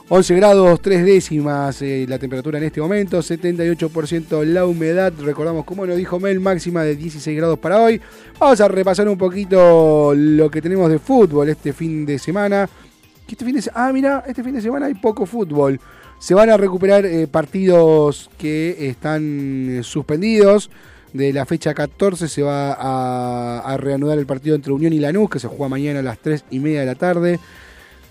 11 0.08 0.36
grados 0.36 0.82
3 0.84 1.04
décimas 1.04 1.82
eh, 1.82 2.06
la 2.08 2.20
temperatura 2.20 2.60
en 2.60 2.66
este 2.66 2.80
momento, 2.80 3.18
78% 3.18 4.44
la 4.44 4.68
humedad, 4.68 5.12
recordamos 5.20 5.66
como 5.66 5.84
nos 5.88 5.98
dijo 5.98 6.20
Mel, 6.20 6.40
máxima 6.40 6.84
de 6.84 6.96
16 6.96 7.36
grados 7.36 7.58
para 7.58 7.82
hoy. 7.82 8.00
Vamos 8.40 8.62
a 8.62 8.68
repasar 8.68 9.10
un 9.10 9.18
poquito 9.18 10.14
lo 10.16 10.52
que 10.52 10.62
tenemos 10.62 10.92
de 10.92 11.00
fútbol 11.00 11.50
este 11.50 11.74
fin 11.74 12.06
de 12.06 12.20
semana. 12.20 12.70
Este 13.28 13.44
fin 13.44 13.56
de 13.56 13.64
ah, 13.74 13.92
mira, 13.92 14.24
este 14.28 14.44
fin 14.44 14.54
de 14.54 14.62
semana 14.62 14.86
hay 14.86 14.94
poco 14.94 15.26
fútbol. 15.26 15.80
Se 16.20 16.36
van 16.36 16.52
a 16.52 16.58
recuperar 16.58 17.04
eh, 17.08 17.26
partidos 17.28 18.30
que 18.38 18.88
están 18.88 19.80
suspendidos. 19.82 20.70
De 21.16 21.32
la 21.32 21.46
fecha 21.46 21.74
14 21.74 22.28
se 22.28 22.42
va 22.42 22.74
a, 22.78 23.78
reanudar 23.78 24.20
el 24.20 24.26
partido 24.26 24.54
entre 24.54 24.74
Unión 24.74 24.92
y 24.92 25.00
Lanús, 25.00 25.30
que 25.30 25.40
se 25.40 25.48
juega 25.48 25.70
mañana 25.70 26.00
a 26.00 26.04
las 26.04 26.20
3 26.20 26.44
y 26.52 26.60
media 26.60 26.82
de 26.82 26.86
la 26.88 26.96
tarde. 26.96 27.40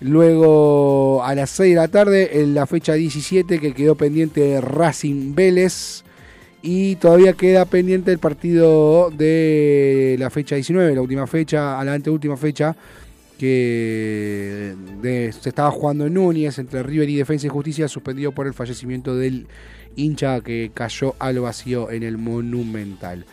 Luego 0.01 1.23
a 1.23 1.35
las 1.35 1.51
6 1.51 1.75
de 1.75 1.81
la 1.81 1.87
tarde, 1.87 2.41
en 2.41 2.55
la 2.55 2.65
fecha 2.65 2.93
17, 2.93 3.59
que 3.59 3.73
quedó 3.75 3.93
pendiente 3.93 4.59
Racing 4.59 5.35
Vélez. 5.35 6.03
Y 6.63 6.95
todavía 6.95 7.33
queda 7.33 7.65
pendiente 7.65 8.11
el 8.11 8.17
partido 8.17 9.11
de 9.11 10.15
la 10.17 10.31
fecha 10.31 10.55
19, 10.55 10.95
la 10.95 11.01
última 11.01 11.27
fecha, 11.27 11.79
a 11.79 11.85
la 11.85 11.93
anteúltima 11.93 12.37
fecha, 12.37 12.75
que 13.37 14.73
de- 15.03 15.31
se 15.31 15.49
estaba 15.49 15.69
jugando 15.69 16.07
en 16.07 16.15
Núñez 16.15 16.57
entre 16.57 16.81
River 16.81 17.07
y 17.09 17.17
Defensa 17.17 17.45
y 17.45 17.49
Justicia, 17.49 17.87
suspendido 17.87 18.31
por 18.31 18.47
el 18.47 18.55
fallecimiento 18.55 19.15
del 19.15 19.45
hincha 19.95 20.41
que 20.41 20.71
cayó 20.73 21.15
al 21.19 21.39
vacío 21.39 21.91
en 21.91 22.03
el 22.03 22.17
Monumental. 22.17 23.25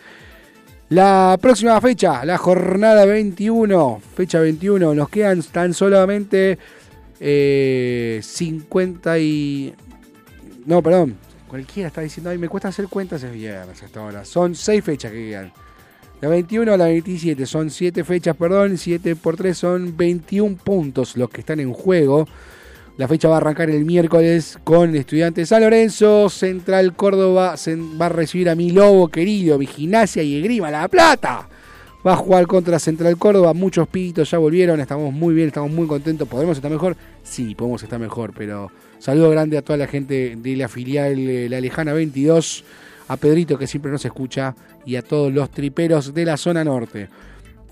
La 0.89 1.37
próxima 1.41 1.79
fecha, 1.81 2.23
la 2.23 2.37
jornada 2.37 3.05
21, 3.05 4.01
fecha 4.15 4.39
21, 4.39 4.93
nos 4.93 5.09
quedan 5.09 5.41
tan 5.41 5.73
solamente 5.73 6.59
eh, 7.19 8.19
50 8.21 9.19
y... 9.19 9.73
No, 10.65 10.83
perdón, 10.83 11.17
cualquiera 11.47 11.87
está 11.87 12.01
diciendo, 12.01 12.29
ay, 12.29 12.37
me 12.37 12.49
cuesta 12.49 12.69
hacer 12.69 12.87
cuentas, 12.87 13.23
es 13.23 13.31
viernes 13.31 13.81
hasta 13.81 13.99
ahora. 13.99 14.23
Son 14.25 14.55
6 14.55 14.83
fechas 14.83 15.11
que 15.11 15.29
quedan. 15.29 15.51
La 16.21 16.29
21 16.29 16.71
a 16.71 16.77
la 16.77 16.85
27 16.85 17.45
son 17.45 17.69
7 17.69 18.03
fechas, 18.03 18.35
perdón, 18.35 18.77
7 18.77 19.15
por 19.15 19.35
3 19.35 19.57
son 19.57 19.97
21 19.97 20.55
puntos 20.57 21.17
los 21.17 21.29
que 21.29 21.41
están 21.41 21.59
en 21.59 21.73
juego. 21.73 22.27
La 22.95 23.07
fecha 23.07 23.27
va 23.27 23.35
a 23.35 23.37
arrancar 23.37 23.71
el 23.71 23.85
miércoles 23.85 24.59
con 24.63 24.95
Estudiantes 24.95 25.49
San 25.49 25.63
Lorenzo, 25.63 26.29
Central 26.29 26.95
Córdoba 26.95 27.55
va 27.99 28.05
a 28.05 28.09
recibir 28.09 28.47
a 28.51 28.55
mi 28.55 28.69
lobo 28.69 29.07
querido, 29.07 29.57
mi 29.57 29.65
gimnasia 29.65 30.21
y 30.21 30.37
Esgrima 30.37 30.69
La 30.69 30.87
Plata. 30.87 31.49
Va 32.05 32.13
a 32.13 32.17
jugar 32.17 32.45
contra 32.45 32.77
Central 32.77 33.17
Córdoba, 33.17 33.55
muchos 33.55 33.87
pitos 33.87 34.29
ya 34.29 34.37
volvieron, 34.37 34.79
estamos 34.79 35.11
muy 35.11 35.33
bien, 35.33 35.47
estamos 35.47 35.71
muy 35.71 35.87
contentos. 35.87 36.27
¿Podemos 36.27 36.55
estar 36.55 36.69
mejor? 36.69 36.95
Sí, 37.23 37.55
podemos 37.55 37.81
estar 37.81 37.99
mejor, 37.99 38.31
pero 38.37 38.71
saludo 38.99 39.31
grande 39.31 39.57
a 39.57 39.63
toda 39.63 39.77
la 39.77 39.87
gente 39.87 40.35
de 40.37 40.55
la 40.55 40.67
filial 40.67 41.17
eh, 41.17 41.49
La 41.49 41.59
Lejana 41.59 41.93
22, 41.93 42.63
a 43.07 43.17
Pedrito 43.17 43.57
que 43.57 43.65
siempre 43.65 43.91
nos 43.91 44.05
escucha 44.05 44.53
y 44.85 44.97
a 44.97 45.01
todos 45.01 45.33
los 45.33 45.49
triperos 45.49 46.13
de 46.13 46.25
la 46.25 46.37
zona 46.37 46.63
norte. 46.63 47.09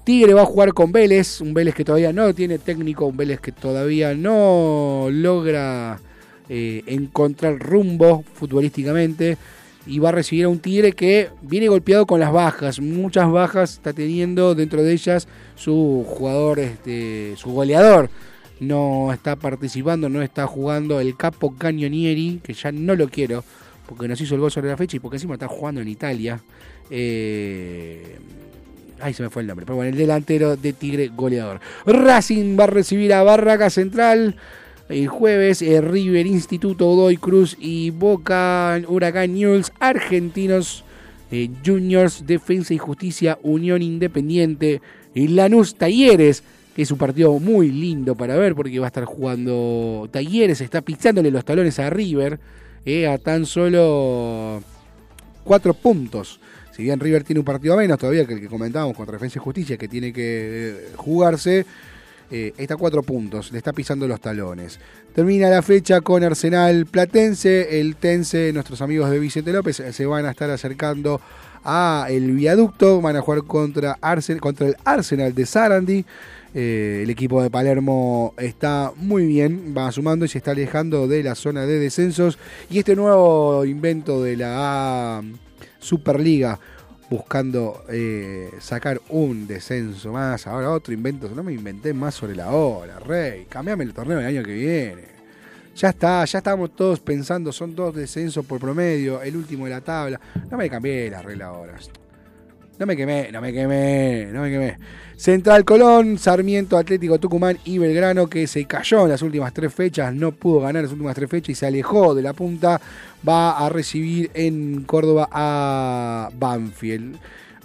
Tigre 0.03 0.33
va 0.33 0.41
a 0.41 0.45
jugar 0.45 0.73
con 0.73 0.91
Vélez, 0.91 1.41
un 1.41 1.53
Vélez 1.53 1.75
que 1.75 1.85
todavía 1.85 2.11
no 2.11 2.33
tiene 2.33 2.57
técnico, 2.57 3.05
un 3.05 3.17
Vélez 3.17 3.39
que 3.39 3.51
todavía 3.51 4.15
no 4.15 5.07
logra 5.11 5.99
eh, 6.49 6.83
encontrar 6.87 7.59
rumbo 7.59 8.23
futbolísticamente 8.33 9.37
y 9.85 9.99
va 9.99 10.09
a 10.09 10.13
recibir 10.13 10.45
a 10.45 10.49
un 10.49 10.59
Tigre 10.59 10.93
que 10.93 11.29
viene 11.41 11.67
golpeado 11.67 12.05
con 12.05 12.19
las 12.19 12.31
bajas, 12.31 12.79
muchas 12.79 13.31
bajas 13.31 13.73
está 13.73 13.93
teniendo 13.93 14.55
dentro 14.55 14.83
de 14.83 14.91
ellas 14.93 15.27
su 15.55 16.05
jugador, 16.07 16.59
este, 16.59 17.33
su 17.37 17.51
goleador. 17.51 18.09
No 18.59 19.11
está 19.11 19.35
participando, 19.37 20.07
no 20.07 20.21
está 20.21 20.45
jugando 20.45 20.99
el 20.99 21.17
Capo 21.17 21.55
Cañonieri, 21.57 22.41
que 22.43 22.53
ya 22.53 22.71
no 22.71 22.95
lo 22.95 23.09
quiero, 23.09 23.43
porque 23.87 24.07
nos 24.07 24.21
hizo 24.21 24.35
el 24.35 24.41
gol 24.41 24.51
sobre 24.51 24.69
la 24.69 24.77
fecha 24.77 24.97
y 24.97 24.99
porque 24.99 25.15
encima 25.15 25.33
está 25.33 25.47
jugando 25.47 25.81
en 25.81 25.87
Italia. 25.87 26.39
Eh, 26.91 28.19
Ay, 29.01 29.13
se 29.13 29.23
me 29.23 29.29
fue 29.29 29.41
el 29.41 29.47
nombre. 29.47 29.65
Pero 29.65 29.75
bueno, 29.75 29.91
el 29.91 29.97
delantero 29.97 30.55
de 30.55 30.73
Tigre 30.73 31.09
goleador. 31.09 31.59
Racing 31.85 32.57
va 32.59 32.65
a 32.65 32.67
recibir 32.67 33.13
a 33.13 33.23
Barraca 33.23 33.69
Central. 33.69 34.35
El 34.89 35.07
jueves, 35.07 35.61
eh, 35.61 35.79
River 35.79 36.27
Instituto, 36.27 36.85
Godoy 36.85 37.17
Cruz 37.17 37.55
y 37.59 37.91
Boca 37.91 38.81
Huracán 38.87 39.33
News, 39.35 39.71
Argentinos 39.79 40.83
eh, 41.31 41.49
Juniors, 41.65 42.25
Defensa 42.27 42.73
y 42.73 42.77
Justicia, 42.77 43.39
Unión 43.41 43.81
Independiente, 43.81 44.81
y 45.15 45.29
Lanús 45.29 45.75
Talleres, 45.75 46.43
que 46.75 46.81
es 46.81 46.91
un 46.91 46.97
partido 46.97 47.39
muy 47.39 47.71
lindo 47.71 48.15
para 48.15 48.35
ver 48.35 48.53
porque 48.53 48.79
va 48.79 48.87
a 48.87 48.89
estar 48.89 49.05
jugando 49.05 50.09
Talleres, 50.11 50.59
está 50.59 50.81
pisándole 50.81 51.31
los 51.31 51.45
talones 51.45 51.79
a 51.79 51.89
River, 51.89 52.37
eh, 52.85 53.07
a 53.07 53.17
tan 53.17 53.45
solo 53.45 54.61
cuatro 55.45 55.73
puntos. 55.73 56.41
Si 56.75 56.83
bien 56.83 56.99
River 56.99 57.23
tiene 57.23 57.39
un 57.39 57.45
partido 57.45 57.75
menos 57.77 57.97
todavía 57.99 58.25
que 58.25 58.33
el 58.33 58.39
que 58.39 58.47
comentábamos 58.47 58.95
contra 58.95 59.13
Defensa 59.13 59.39
y 59.39 59.41
Justicia, 59.43 59.77
que 59.77 59.87
tiene 59.87 60.13
que 60.13 60.21
eh, 60.23 60.75
jugarse, 60.95 61.65
eh, 62.31 62.53
está 62.57 62.75
a 62.75 62.77
cuatro 62.77 63.03
puntos, 63.03 63.51
le 63.51 63.57
está 63.57 63.73
pisando 63.73 64.07
los 64.07 64.21
talones. 64.21 64.79
Termina 65.13 65.49
la 65.49 65.61
fecha 65.61 65.99
con 65.99 66.23
Arsenal 66.23 66.85
Platense, 66.85 67.81
el 67.81 67.97
Tense, 67.97 68.53
nuestros 68.53 68.81
amigos 68.81 69.09
de 69.09 69.19
Vicente 69.19 69.51
López 69.51 69.81
eh, 69.81 69.91
se 69.91 70.05
van 70.05 70.25
a 70.25 70.31
estar 70.31 70.49
acercando 70.49 71.19
a 71.65 72.07
el 72.09 72.31
viaducto. 72.31 73.01
Van 73.01 73.17
a 73.17 73.21
jugar 73.21 73.43
contra, 73.43 73.97
Arsen- 73.99 74.39
contra 74.39 74.67
el 74.67 74.77
Arsenal 74.85 75.35
de 75.35 75.45
Sarandí. 75.45 76.05
Eh, 76.53 77.01
el 77.03 77.09
equipo 77.09 77.43
de 77.43 77.49
Palermo 77.49 78.33
está 78.37 78.91
muy 78.95 79.25
bien, 79.25 79.73
va 79.77 79.91
sumando 79.91 80.25
y 80.25 80.27
se 80.29 80.37
está 80.37 80.51
alejando 80.51 81.07
de 81.07 81.23
la 81.23 81.35
zona 81.35 81.65
de 81.65 81.79
descensos. 81.79 82.39
Y 82.69 82.79
este 82.79 82.95
nuevo 82.95 83.65
invento 83.65 84.23
de 84.23 84.37
la 84.37 85.21
Superliga, 85.81 86.59
buscando 87.09 87.83
eh, 87.89 88.51
sacar 88.61 89.01
un 89.09 89.47
descenso 89.47 90.13
más, 90.13 90.47
ahora 90.47 90.71
otro 90.71 90.93
invento. 90.93 91.27
No 91.29 91.43
me 91.43 91.51
inventé 91.51 91.93
más 91.93 92.15
sobre 92.15 92.35
la 92.35 92.51
hora, 92.51 92.99
Rey. 92.99 93.45
Cambiame 93.49 93.83
el 93.83 93.93
torneo 93.93 94.19
el 94.19 94.25
año 94.25 94.43
que 94.43 94.53
viene. 94.53 95.11
Ya 95.75 95.89
está, 95.89 96.23
ya 96.25 96.37
estamos 96.37 96.75
todos 96.75 96.99
pensando, 96.99 97.51
son 97.51 97.75
dos 97.75 97.95
descensos 97.95 98.45
por 98.45 98.59
promedio, 98.59 99.21
el 99.21 99.35
último 99.35 99.65
de 99.65 99.71
la 99.71 99.81
tabla. 99.81 100.19
No 100.49 100.57
me 100.57 100.69
cambié 100.69 101.09
la 101.09 101.21
regla 101.21 101.47
ahora. 101.47 101.75
No 102.81 102.87
me 102.87 102.97
quemé, 102.97 103.31
no 103.31 103.41
me 103.41 103.53
quemé, 103.53 104.29
no 104.33 104.41
me 104.41 104.49
quemé. 104.49 104.77
Central 105.15 105.63
Colón, 105.65 106.17
Sarmiento, 106.17 106.79
Atlético 106.79 107.19
Tucumán 107.19 107.59
y 107.63 107.77
Belgrano, 107.77 108.25
que 108.25 108.47
se 108.47 108.65
cayó 108.65 109.03
en 109.03 109.09
las 109.09 109.21
últimas 109.21 109.53
tres 109.53 109.71
fechas, 109.71 110.11
no 110.15 110.31
pudo 110.31 110.61
ganar 110.61 110.81
las 110.81 110.91
últimas 110.91 111.13
tres 111.13 111.29
fechas 111.29 111.49
y 111.49 111.53
se 111.53 111.67
alejó 111.67 112.15
de 112.15 112.23
la 112.23 112.33
punta, 112.33 112.81
va 113.29 113.51
a 113.51 113.69
recibir 113.69 114.31
en 114.33 114.81
Córdoba 114.85 115.29
a 115.31 116.31
Banfield. 116.33 117.19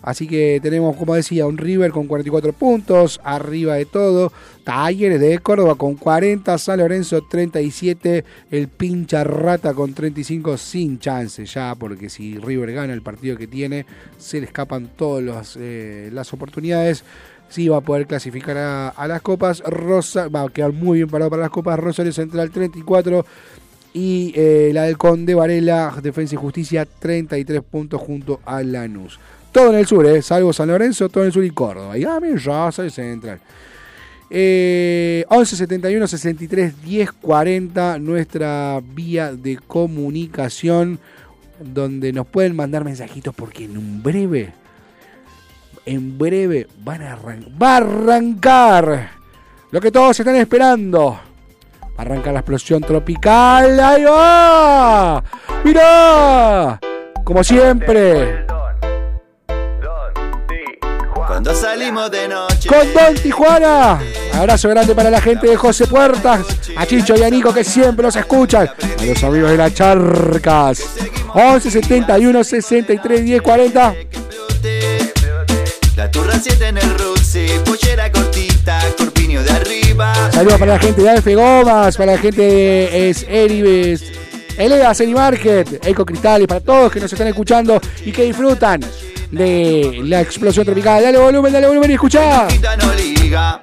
Así 0.07 0.29
que 0.29 0.61
tenemos, 0.63 0.95
como 0.95 1.17
decía, 1.17 1.47
un 1.47 1.59
River 1.59 1.91
con 1.91 2.07
44 2.07 2.53
puntos, 2.53 3.21
arriba 3.25 3.75
de 3.75 3.87
todo. 3.87 4.33
Talleres 4.63 5.21
de 5.21 5.41
Córdoba 5.41 5.75
con 5.75 5.97
40, 5.97 6.57
San 6.59 6.79
Lorenzo 6.79 7.23
37, 7.23 8.25
el 8.53 8.69
pincha 8.69 9.25
rata 9.25 9.75
con 9.75 9.95
35 9.95 10.59
sin 10.59 11.01
chance 11.01 11.45
ya, 11.45 11.75
porque 11.75 12.09
si 12.09 12.39
River 12.39 12.73
gana 12.73 12.93
el 12.93 13.03
partido 13.03 13.37
que 13.37 13.49
tiene, 13.49 13.85
se 14.17 14.39
le 14.39 14.47
escapan 14.47 14.91
todas 14.97 15.59
eh, 15.59 16.09
las 16.13 16.33
oportunidades. 16.33 17.03
Sí 17.49 17.67
va 17.67 17.79
a 17.79 17.81
poder 17.81 18.07
clasificar 18.07 18.57
a, 18.59 18.89
a 18.91 19.09
las 19.09 19.23
copas. 19.23 19.61
Rosa 19.67 20.29
va 20.29 20.43
a 20.43 20.49
quedar 20.51 20.73
muy 20.73 20.99
bien 20.99 21.11
parado 21.11 21.31
para 21.31 21.43
las 21.43 21.51
copas. 21.51 21.81
Rosario 21.81 22.13
Central 22.13 22.53
34 22.53 23.27
y 23.93 24.33
eh, 24.37 24.71
la 24.73 24.83
del 24.83 24.99
Conde 24.99 25.35
Varela, 25.35 25.93
Defensa 26.01 26.35
y 26.35 26.39
Justicia 26.39 26.87
33 26.87 27.63
puntos 27.63 28.01
junto 28.01 28.41
a 28.45 28.63
Lanús. 28.63 29.19
Todo 29.57 29.71
en 29.71 29.79
el 29.79 29.87
sur, 29.87 30.05
eh, 30.05 30.21
salvo 30.21 30.53
San 30.53 30.69
Lorenzo, 30.69 31.09
todo 31.09 31.25
en 31.25 31.29
el 31.29 31.33
sur 31.33 31.43
y 31.43 31.49
Córdoba. 31.49 31.97
Y 31.97 32.05
ah, 32.05 32.21
mira, 32.21 32.37
Rosario 32.37 32.91
Central. 32.91 33.41
Eh, 34.29 35.25
11 35.31 35.57
71 35.57 36.07
63 36.07 36.83
10 36.83 37.13
40 37.13 37.99
nuestra 37.99 38.83
vía 38.85 39.33
de 39.33 39.57
comunicación 39.57 40.99
donde 41.59 42.13
nos 42.13 42.27
pueden 42.27 42.55
mandar 42.55 42.85
mensajitos 42.85 43.35
porque 43.35 43.65
en 43.65 43.79
un 43.79 44.03
breve 44.03 44.53
en 45.87 46.19
breve 46.19 46.67
van 46.85 47.01
a 47.01 47.17
va 47.17 47.73
a 47.73 47.77
arrancar 47.79 49.11
lo 49.71 49.81
que 49.81 49.91
todos 49.91 50.21
están 50.21 50.37
esperando. 50.37 51.19
Arranca 51.97 52.31
la 52.31 52.41
explosión 52.41 52.83
tropical. 52.83 53.81
Ahí 53.81 54.05
va 54.05 55.25
mira 55.65 56.79
como 57.25 57.43
siempre 57.43 58.45
Cuando 61.37 61.55
salimos 61.55 62.11
de 62.11 62.29
noche. 62.29 62.67
con 62.67 62.95
Don 62.95 63.15
Tijuana. 63.15 64.01
Abrazo 64.33 64.71
grande 64.71 64.95
para 64.95 65.11
la 65.11 65.21
gente 65.21 65.47
de 65.47 65.55
José 65.55 65.87
Puertas, 65.87 66.41
a 66.75 66.87
Chicho 66.87 67.15
y 67.15 67.23
a 67.23 67.29
Nico 67.29 67.53
que 67.53 67.63
siempre 67.63 68.05
nos 68.05 68.17
escuchan, 68.17 68.67
a 68.99 69.05
los 69.05 69.23
amigos 69.23 69.51
de 69.51 69.59
las 69.59 69.75
charcas. 69.75 70.83
11 71.35 71.71
71 71.71 72.43
63 72.43 73.23
10 73.23 73.43
40. 73.43 73.95
La 75.97 76.11
turra 76.11 76.39
7 76.43 76.69
en 76.69 76.79
el 76.79 76.99
Ruxi, 76.99 77.49
pollera 77.67 78.11
cortita, 78.11 78.81
corpiño 78.97 79.43
de 79.43 79.51
arriba. 79.51 80.15
Saludos 80.33 80.59
para 80.59 80.73
la 80.73 80.79
gente 80.79 81.03
de 81.03 81.11
Alfe 81.11 81.35
Gomas, 81.35 81.99
para 81.99 82.13
la 82.13 82.19
gente 82.19 82.41
de 82.41 83.11
Es 83.11 83.27
Eribes, 83.29 84.11
Ceni 84.95 85.13
Market, 85.13 85.87
Eco 85.87 86.07
Cristales, 86.07 86.49
para 86.49 86.61
todos 86.61 86.91
que 86.91 86.99
nos 87.01 87.13
están 87.13 87.29
escuchando 87.29 87.79
y 88.07 88.11
que 88.11 88.23
disfrutan 88.23 88.81
de 89.31 90.01
la 90.05 90.21
explosión 90.21 90.65
tropical. 90.65 91.03
Dale 91.03 91.19
volumen, 91.19 91.53
dale 91.53 91.67
volumen 91.67 91.91
y 91.91 91.95
escuchá. 91.95 92.47
Quita 92.49 92.77
no 92.77 92.93
liga. 92.95 93.63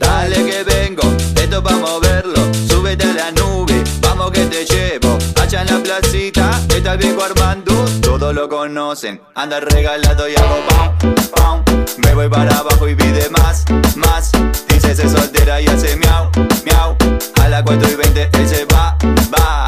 Dale 0.00 0.36
que 0.36 0.64
vengo, 0.64 1.02
esto 1.36 1.62
pa' 1.62 1.76
moverlo. 1.76 2.40
Súbete 2.68 3.04
a 3.04 3.12
la 3.12 3.30
nube, 3.32 3.84
vamos 4.00 4.30
que 4.30 4.46
te 4.46 4.64
llevo. 4.64 5.18
Allá 5.38 5.60
en 5.60 5.66
la 5.66 5.78
placita, 5.82 6.58
está 6.74 6.94
el 6.94 6.98
viejo 6.98 7.22
Armando. 7.22 7.84
Todos 8.00 8.34
lo 8.34 8.48
conocen, 8.48 9.20
anda 9.34 9.60
regalado 9.60 10.26
y 10.26 10.34
hago 10.36 10.56
pam, 10.68 11.14
pam. 11.36 11.64
Me 11.98 12.14
voy 12.14 12.30
para 12.30 12.56
abajo 12.56 12.88
y 12.88 12.94
pide 12.94 13.28
más, 13.28 13.66
más. 13.96 14.32
Dice 14.68 14.96
se 14.96 15.06
soltera 15.06 15.60
y 15.60 15.66
hace 15.66 15.94
miau, 15.96 16.30
miau. 16.64 16.96
A 17.42 17.48
las 17.48 17.62
4 17.62 17.90
y 17.90 17.94
20 17.96 18.30
él 18.32 18.48
se 18.48 18.64
va, 18.64 18.96
va. 19.34 19.64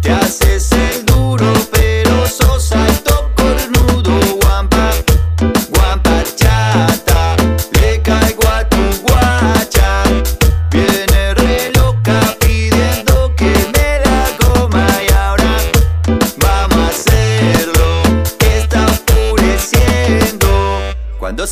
Te 0.00 0.12
haces 0.12 0.70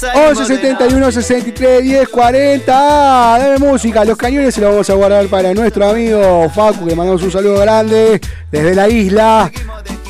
Cuando 0.01 0.35
salimos 0.35 0.39
11 0.39 0.53
de 0.53 0.59
71 0.59 1.13
63 1.13 1.83
10 1.83 2.09
40. 2.09 2.73
Dame 2.73 3.59
música. 3.59 4.05
Los 4.05 4.17
cañones 4.17 4.55
se 4.55 4.61
los 4.61 4.71
vamos 4.71 4.91
a 4.91 4.95
guardar 4.95 5.27
para 5.29 5.55
nuestro 5.55 5.89
amigo 5.89 6.51
Facu, 6.55 6.85
que 6.85 6.91
le 6.91 6.97
mandamos 6.97 7.23
un 7.23 7.31
saludo 7.31 7.61
grande 7.61 8.21
desde 8.51 8.75
la 8.75 8.89
isla, 8.89 9.51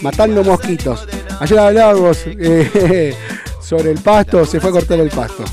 matando 0.02 0.42
mosquitos. 0.42 1.06
Ayer 1.40 1.58
hablábamos 1.58 2.18
eh, 2.26 3.14
sobre 3.60 3.92
el 3.92 3.98
pasto, 3.98 4.44
se 4.44 4.60
fue 4.60 4.70
a 4.70 4.72
cortar 4.72 4.98
el 5.00 5.10
pasto. 5.10 5.44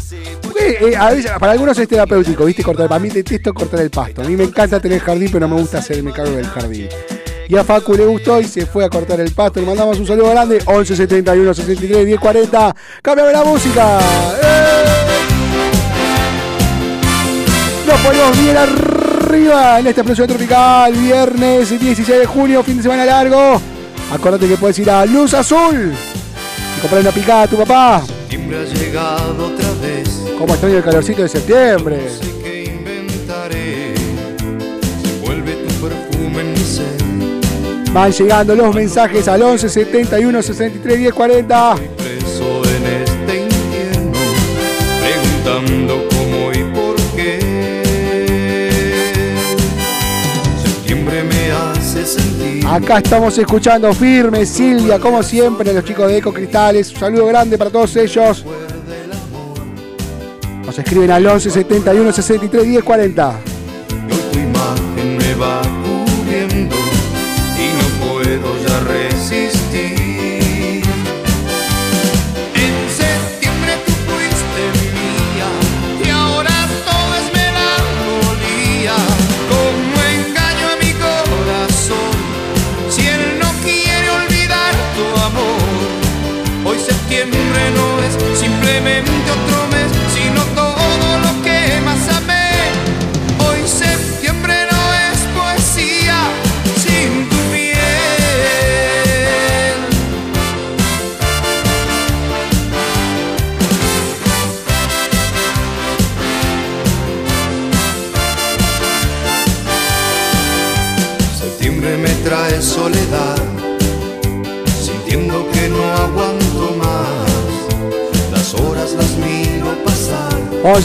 Eh, 0.59 0.95
a 0.97 1.11
veces, 1.11 1.31
para 1.39 1.51
algunos 1.51 1.77
es 1.77 1.87
terapéutico, 1.87 2.45
¿viste? 2.45 2.63
Cortar, 2.63 2.87
para 2.87 2.99
mí 2.99 3.09
detesto 3.09 3.53
cortar 3.53 3.81
el 3.81 3.89
pasto. 3.89 4.21
A 4.21 4.25
mí 4.25 4.35
me 4.35 4.45
encanta 4.45 4.79
tener 4.79 4.99
jardín, 4.99 5.29
pero 5.31 5.47
no 5.47 5.55
me 5.55 5.61
gusta 5.61 5.79
hacerme 5.79 6.11
cargo 6.11 6.31
del 6.31 6.47
jardín. 6.47 6.87
Y 7.47 7.57
a 7.57 7.63
Facu 7.63 7.93
le 7.95 8.05
gustó 8.05 8.39
y 8.39 8.45
se 8.45 8.65
fue 8.65 8.85
a 8.85 8.89
cortar 8.89 9.19
el 9.19 9.31
pasto. 9.31 9.59
Le 9.59 9.65
mandamos 9.65 9.99
un 9.99 10.07
saludo 10.07 10.29
grande. 10.29 10.61
11 10.65 10.95
71 10.95 11.53
63 11.53 12.05
10 12.05 12.19
40. 12.19 12.75
¡Cámbiame 13.01 13.31
la 13.31 13.43
música! 13.43 13.99
¡Eh! 14.41 14.83
Nos 17.87 17.99
ponemos 17.99 18.39
bien 18.39 18.57
arriba 18.57 19.79
en 19.79 19.87
esta 19.87 20.01
explosión 20.01 20.27
tropical. 20.27 20.93
Viernes 20.93 21.69
16 21.69 22.19
de 22.19 22.25
junio, 22.25 22.63
fin 22.63 22.77
de 22.77 22.83
semana 22.83 23.05
largo. 23.05 23.61
Acordate 24.11 24.47
que 24.47 24.57
puedes 24.57 24.79
ir 24.79 24.89
a 24.89 25.05
Luz 25.05 25.33
Azul 25.33 25.93
y 26.77 26.81
comprar 26.81 27.01
una 27.01 27.11
picada 27.11 27.43
a 27.43 27.47
tu 27.47 27.57
papá. 27.57 28.03
Siempre 28.29 28.57
ha 28.57 28.63
llegado 28.63 29.47
otra 29.47 29.69
vez. 29.81 30.09
Como 30.37 30.53
extraño 30.53 30.77
el 30.77 30.83
calorcito 30.83 31.23
de 31.23 31.29
septiembre. 31.29 31.97
No 32.03 32.25
sé 32.25 32.41
qué 32.41 32.63
inventaré. 32.63 33.93
Se 35.03 35.19
vuelve 35.21 35.55
tu 35.55 35.87
perfume 35.87 36.41
en 36.41 36.51
mi 36.53 36.59
ser. 36.59 37.02
Van 37.93 38.11
llegando 38.11 38.55
los 38.55 38.73
mensajes 38.73 39.27
al 39.27 39.43
11 39.43 39.69
71 39.69 40.41
63 40.41 40.97
10 40.97 41.13
40. 41.13 41.75
Preso 41.75 42.63
en 42.65 42.85
este 43.03 43.43
infierno. 43.43 44.17
Preguntando 44.99 46.07
cómo 46.09 46.51
y 46.51 46.63
por 46.73 46.95
qué. 47.15 48.63
Septiembre 50.63 51.23
me 51.23 51.51
hace 51.51 52.03
sentir. 52.03 52.65
Acá 52.65 52.97
estamos 52.97 53.37
escuchando 53.37 53.93
firme, 53.93 54.43
Silvia, 54.47 54.97
como 54.97 55.21
siempre, 55.21 55.71
los 55.71 55.85
chicos 55.85 56.07
de 56.07 56.17
Eco 56.17 56.33
Cristales. 56.33 56.91
Un 56.93 56.99
saludo 56.99 57.27
grande 57.27 57.59
para 57.59 57.69
todos 57.69 57.95
ellos. 57.95 58.43
Nos 60.65 60.79
escriben 60.79 61.11
al 61.11 61.27
11 61.27 61.51
71 61.51 62.11
63 62.11 62.63
10 62.63 62.83
40. 62.83 63.29
Hoy 63.29 63.35
tu 64.31 64.39
imagen 64.39 65.17
me 65.17 65.35
va 65.35 65.82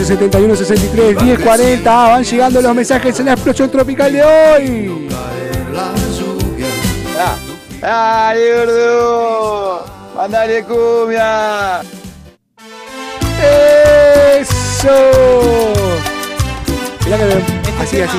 71 0.08 0.56
63 0.56 1.18
10 1.18 1.38
40. 1.40 2.08
Van 2.08 2.24
llegando 2.24 2.62
los 2.62 2.74
mensajes 2.74 3.20
en 3.20 3.26
la 3.26 3.32
explosión 3.32 3.70
tropical 3.70 4.10
de 4.10 4.24
hoy. 4.24 5.08
Lluvias. 6.18 7.38
¡Dale, 7.78 8.54
gordo! 8.54 9.84
¡Mandale 10.16 10.64
cumbia! 10.64 11.82
¡Eso! 14.40 14.88
Mirá 17.04 17.18
que 17.18 17.26
bien. 17.26 17.44
Así, 17.78 18.00
así. 18.00 18.18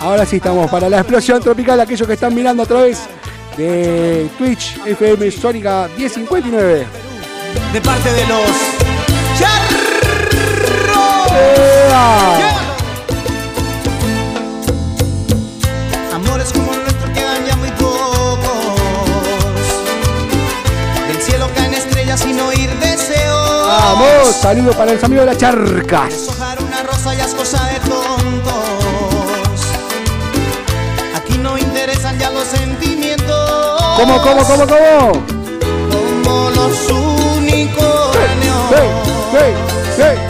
Ahora 0.00 0.24
sí 0.24 0.36
estamos 0.36 0.70
para 0.70 0.88
la 0.88 1.00
explosión 1.00 1.42
tropical. 1.42 1.78
Aquellos 1.78 2.08
que 2.08 2.14
están 2.14 2.34
mirando 2.34 2.62
a 2.62 2.66
través 2.66 3.02
de 3.58 4.30
Twitch 4.38 4.80
FM 4.86 5.30
Sónica 5.30 5.86
1059. 5.98 6.86
De 7.74 7.80
parte 7.82 8.10
de 8.10 8.26
los 8.26 8.76
charros. 11.36 12.38
¡Ea! 12.38 12.52
Amores 16.14 16.52
como 16.52 16.72
el 16.72 16.82
nuestro 16.82 17.12
quedan 17.12 17.44
ya 17.46 17.56
muy 17.56 17.70
pocos. 17.72 18.38
Del 21.08 21.22
cielo 21.22 21.48
caen 21.54 21.74
estrellas 21.74 22.20
sin 22.20 22.40
oír 22.40 22.70
deseos. 22.78 23.66
Vamos, 23.66 24.36
saludos 24.40 24.76
para 24.76 24.92
los 24.92 25.04
amigos 25.04 25.26
de 25.26 25.32
la 25.32 25.38
charcas. 25.38 26.10
Deshojar 26.10 26.62
una 26.62 26.82
rosa 26.82 27.14
ya 27.14 27.24
es 27.24 27.34
cosa 27.34 27.64
de 27.66 27.80
tontos. 27.80 28.54
Aquí 31.14 31.38
no 31.38 31.58
interesan 31.58 32.18
ya 32.18 32.30
los 32.30 32.44
sentimientos. 32.44 33.82
¿Cómo, 33.96 34.20
cómo, 34.22 34.44
cómo, 34.44 34.66
cómo? 34.66 35.12
Como 35.90 36.50
los 36.50 36.90
unicornios. 36.90 38.56
¡Hey, 38.70 38.90
hey, 39.32 39.54
hey! 39.98 40.25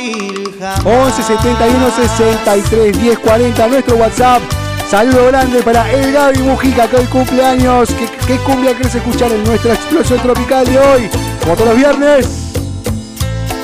Morir 0.00 0.56
jamás. 0.58 0.84
11 0.84 1.22
71 1.22 1.90
63 1.90 3.00
10 3.00 3.18
40 3.18 3.66
nuestro 3.68 3.96
WhatsApp. 3.96 4.42
Saludo 4.90 5.26
grande 5.26 5.62
para 5.62 5.90
el 5.92 6.12
Gaby 6.12 6.38
Mujica 6.40 6.88
que 6.88 6.96
hoy 6.96 7.06
cumpleaños. 7.06 7.88
¿Qué, 7.90 8.08
qué 8.26 8.36
cumbia 8.38 8.76
querés 8.76 8.94
escuchar 8.94 9.30
en 9.30 9.44
nuestra 9.44 9.74
explosión 9.74 10.20
tropical 10.20 10.66
de 10.66 10.78
hoy? 10.78 11.10
Como 11.40 11.54
todos 11.54 11.68
los 11.68 11.76
viernes. 11.76 12.28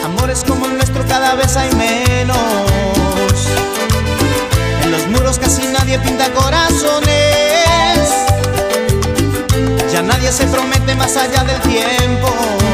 Amores 0.05 0.45
como 0.47 0.67
el 0.67 0.75
nuestro 0.75 1.05
cada 1.07 1.35
vez 1.35 1.57
hay 1.57 1.73
menos. 1.75 2.37
En 4.85 4.93
los 4.93 5.07
muros 5.09 5.39
casi 5.39 5.67
nadie 5.67 5.99
pinta 5.99 6.31
corazones. 6.31 7.07
Ya 9.93 10.03
nadie 10.03 10.31
se 10.31 10.47
promete 10.47 10.95
más 10.95 11.17
allá 11.17 11.43
del 11.43 11.61
tiempo. 11.63 12.66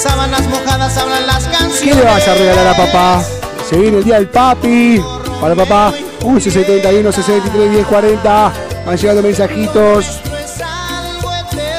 De 0.00 0.08
sábanas 0.08 0.48
mojadas 0.48 0.96
hablan 0.96 1.26
las 1.26 1.44
canciones. 1.44 1.80
¿Qué 1.82 1.94
le 1.94 2.02
vas 2.02 2.26
a 2.26 2.34
regalar 2.34 2.68
a 2.68 2.74
papá? 2.74 3.22
Se 3.68 3.76
viene 3.76 3.98
el 3.98 4.04
día 4.04 4.14
del 4.14 4.28
papi. 4.28 4.98
Para 5.38 5.54
papá, 5.54 5.92
11 6.22 6.50
71 6.50 7.12
63 7.12 7.70
10 7.70 7.86
40. 7.86 8.52
Van 8.86 8.96
llegando 8.96 9.22
mensajitos. 9.22 10.06
Es. 10.06 10.22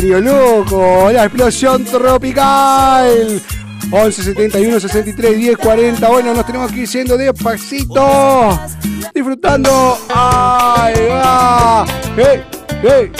16 0.00 0.14
años, 0.14 0.22
loco. 0.22 1.10
La 1.12 1.24
explosión 1.24 1.84
tropical. 1.84 3.40
11 3.90 4.22
71 4.22 4.80
63 4.80 5.36
10 5.36 5.56
40. 5.56 6.08
Bueno, 6.08 6.34
nos 6.34 6.46
tenemos 6.46 6.70
que 6.70 6.80
ir 6.80 6.88
yendo 6.88 7.16
despacito. 7.16 8.58
Disfrutando. 9.14 9.98
¡Ahí 10.14 10.94
va! 11.10 11.86
¡Ey! 12.16 12.44
¡Ey! 12.82 13.12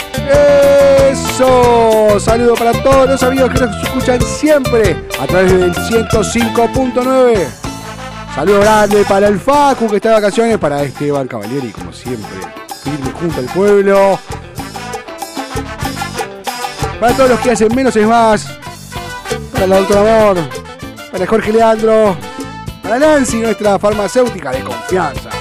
¡Eso! 1.11 2.19
Saludo 2.19 2.55
para 2.55 2.71
todos 2.83 3.09
los 3.09 3.23
amigos 3.23 3.51
que 3.51 3.59
nos 3.61 3.83
escuchan 3.83 4.21
siempre 4.21 4.95
a 5.19 5.27
través 5.27 5.51
del 5.51 5.73
105.9. 5.73 7.47
Saludo 8.35 8.59
grande 8.61 9.03
para 9.05 9.27
el 9.27 9.39
Facu 9.39 9.89
que 9.89 9.97
está 9.97 10.09
de 10.09 10.15
vacaciones, 10.15 10.57
para 10.59 10.83
Esteban 10.83 11.27
Cavalieri, 11.27 11.71
como 11.71 11.91
siempre, 11.91 12.29
firme 12.83 13.11
junto 13.19 13.39
al 13.39 13.45
pueblo. 13.47 14.19
Para 16.99 17.15
todos 17.15 17.29
los 17.29 17.39
que 17.39 17.51
hacen 17.51 17.73
menos 17.73 17.95
es 17.95 18.05
más. 18.05 18.45
Para 19.53 19.63
el 19.65 19.69
doctor 19.71 19.97
Amor. 19.97 20.37
Para 21.11 21.25
Jorge 21.25 21.53
Leandro. 21.53 22.17
Para 22.83 22.99
Nancy, 22.99 23.37
nuestra 23.37 23.79
farmacéutica 23.79 24.51
de 24.51 24.63
confianza. 24.63 25.38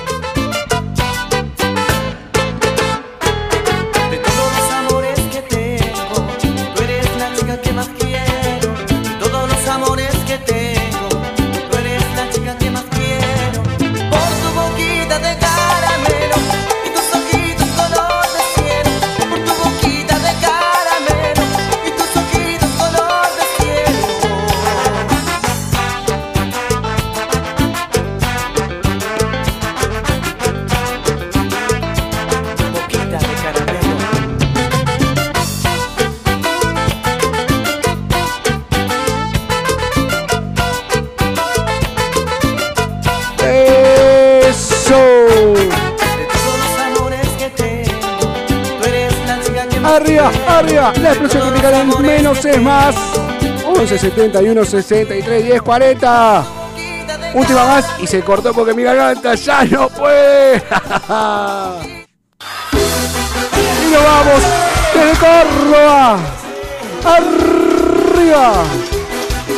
Arriba. 50.59 50.93
La 51.01 51.11
explosión 51.11 51.43
tropical 51.43 51.73
en 51.75 52.03
menos 52.03 52.45
es 52.45 52.61
más. 52.61 52.97
11 53.65 53.97
71 53.97 54.65
63 54.65 55.45
10 55.45 55.63
40. 55.63 56.45
Última 57.35 57.65
más 57.65 57.87
y 58.01 58.07
se 58.09 58.23
cortó 58.23 58.53
porque 58.53 58.75
mi 58.75 58.83
garganta 58.83 59.37
ya 59.37 59.65
no 59.67 59.89
puede. 59.89 60.57
y 63.77 63.93
nos 63.93 64.03
vamos 64.03 64.43
desde 64.95 65.13
Córdoba. 65.21 66.19
Arriba. 67.05 68.53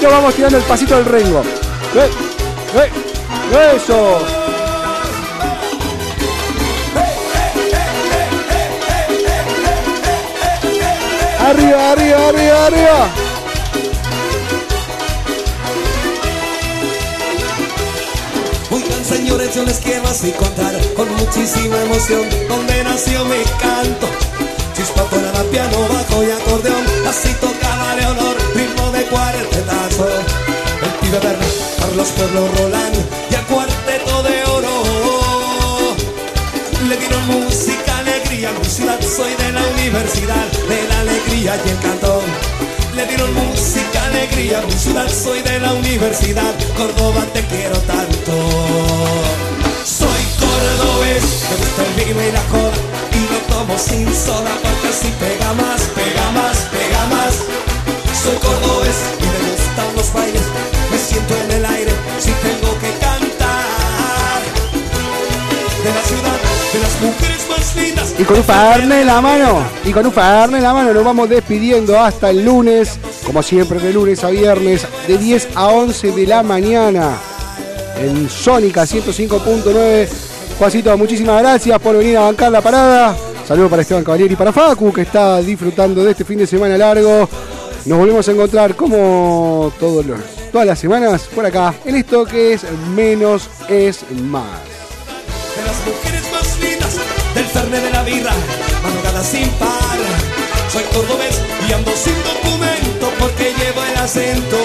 Nos 0.03 0.13
vamos 0.13 0.35
tirando 0.35 0.59
el 0.59 0.65
pasito 0.65 0.97
del 0.97 1.07
rengo. 1.07 1.43
¡Eh! 1.95 2.11
¡Eh! 2.77 2.91
¡Eso! 3.77 4.40
Arriba, 11.51 11.91
arriba, 11.91 12.29
arriba, 12.29 12.67
arriba. 12.67 13.09
Oigan 18.71 19.05
señores, 19.05 19.53
yo 19.53 19.65
les 19.65 19.79
quiero 19.79 20.07
así 20.07 20.31
contar 20.31 20.79
con 20.95 21.13
muchísima 21.17 21.77
emoción 21.83 22.23
donde 22.49 22.85
nació 22.85 23.25
mi 23.25 23.43
canto. 23.59 24.07
Chispa, 24.77 25.03
tonada, 25.11 25.43
piano, 25.51 25.77
bajo 25.89 26.23
y 26.23 26.31
acordeón, 26.31 26.85
así 27.09 27.35
tocaba 27.41 27.97
Leonor, 27.97 28.37
ritmo 28.55 28.93
de 28.93 29.03
cuartetazo. 29.07 30.07
El 30.85 30.91
pibe 31.01 31.19
Berna, 31.19 31.47
Carlos 31.81 32.09
Pueblo 32.11 32.49
Roland 32.59 32.95
y 33.29 33.35
el 33.35 33.45
cuarteto 33.47 34.23
de 34.23 34.45
oro. 34.45 34.75
Le 36.89 36.97
dieron 36.97 37.27
música, 37.27 37.99
alegría, 37.99 38.53
mi 38.53 38.65
ciudad, 38.65 39.01
soy 39.03 39.35
de 39.35 39.51
la 39.51 39.67
universidad, 39.67 40.47
y 41.41 41.47
el 41.49 41.79
cantón. 41.81 42.23
Le 42.95 43.07
dieron 43.07 43.33
música, 43.33 44.05
alegría, 44.05 44.61
mi 44.67 44.73
ciudad, 44.73 45.09
soy 45.09 45.41
de 45.43 45.59
la 45.59 45.73
universidad, 45.73 46.53
Córdoba 46.77 47.25
te 47.33 47.43
quiero 47.47 47.79
tanto. 47.81 48.33
Soy 49.85 50.23
cordobés, 50.39 51.25
me 51.49 51.57
gusta 51.57 51.83
el 51.87 51.93
vino 52.05 52.21
y 52.29 52.33
la 52.33 52.43
joda, 52.51 52.79
y 53.17 53.33
lo 53.33 53.39
tomo 53.55 53.79
sin 53.79 54.07
soda 54.15 54.53
porque 54.63 54.89
así 54.89 55.09
pega 55.19 55.53
más, 55.55 55.81
pega 55.95 56.31
más, 56.33 56.57
pega 56.75 57.07
más. 57.07 57.35
Soy 58.23 58.37
cordobés 58.37 58.99
y 59.19 59.25
me 59.33 59.41
gustan 59.51 59.97
los 59.97 60.13
bailes, 60.13 60.47
me 60.91 60.99
siento 60.99 61.35
en 61.45 61.51
el 61.53 61.65
aire 61.65 61.93
si 62.19 62.33
tengo 62.33 62.71
que 62.83 62.91
cantar. 63.01 64.41
De 65.85 65.91
la 65.95 66.03
ciudad, 66.03 66.40
Y 68.19 68.25
con 68.25 68.37
un 68.37 68.45
farne 68.45 69.05
la 69.05 69.21
mano, 69.21 69.63
y 69.85 69.93
con 69.93 70.05
un 70.05 70.13
farne 70.13 70.59
en 70.59 70.63
la 70.63 70.75
mano 70.75 70.93
nos 70.93 71.05
vamos 71.05 71.29
despidiendo 71.29 71.99
hasta 71.99 72.31
el 72.31 72.45
lunes, 72.45 72.99
como 73.25 73.43
siempre 73.43 73.79
de 73.79 73.93
lunes 73.93 74.23
a 74.25 74.31
viernes, 74.31 74.87
de 75.07 75.17
10 75.17 75.49
a 75.55 75.69
11 75.69 76.13
de 76.13 76.27
la 76.27 76.43
mañana, 76.43 77.17
en 77.99 78.29
Sónica 78.29 78.83
105.9. 78.83 80.09
Juancito, 80.59 80.99
muchísimas 80.99 81.41
gracias 81.41 81.79
por 81.79 81.97
venir 81.97 82.19
a 82.19 82.23
bancar 82.23 82.53
la 82.53 82.61
parada. 82.61 83.17
Saludos 83.47 83.71
para 83.71 83.83
Esteban 83.83 84.05
Cavalieri 84.05 84.35
y 84.35 84.37
para 84.37 84.53
Facu, 84.53 84.93
que 84.93 85.03
está 85.03 85.41
disfrutando 85.41 86.05
de 86.05 86.11
este 86.11 86.25
fin 86.25 86.39
de 86.39 86.47
semana 86.47 86.77
largo. 86.77 87.29
Nos 87.87 87.99
volvemos 87.99 88.29
a 88.29 88.33
encontrar 88.33 88.77
como 88.77 89.73
todos 89.81 90.05
los, 90.05 90.21
todas 90.53 90.67
las 90.67 90.79
semanas 90.79 91.29
por 91.35 91.47
acá, 91.47 91.75
en 91.85 91.97
esto 91.97 92.27
que 92.27 92.53
es 92.53 92.67
menos 92.95 93.49
es 93.69 94.05
más 94.13 94.71
Fernet 97.53 97.83
de 97.83 97.91
la 97.91 98.03
birra, 98.03 98.33
madrugada 98.83 99.23
sin 99.25 99.49
par. 99.59 99.99
Soy 100.73 100.85
cordobés 100.93 101.41
y 101.69 101.73
ando 101.73 101.91
sin 101.97 102.15
documento 102.23 103.13
porque 103.19 103.53
llevo 103.59 103.83
el 103.85 103.97
acento 103.97 104.57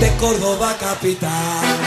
de 0.00 0.10
Córdoba 0.16 0.76
capital. 0.80 1.84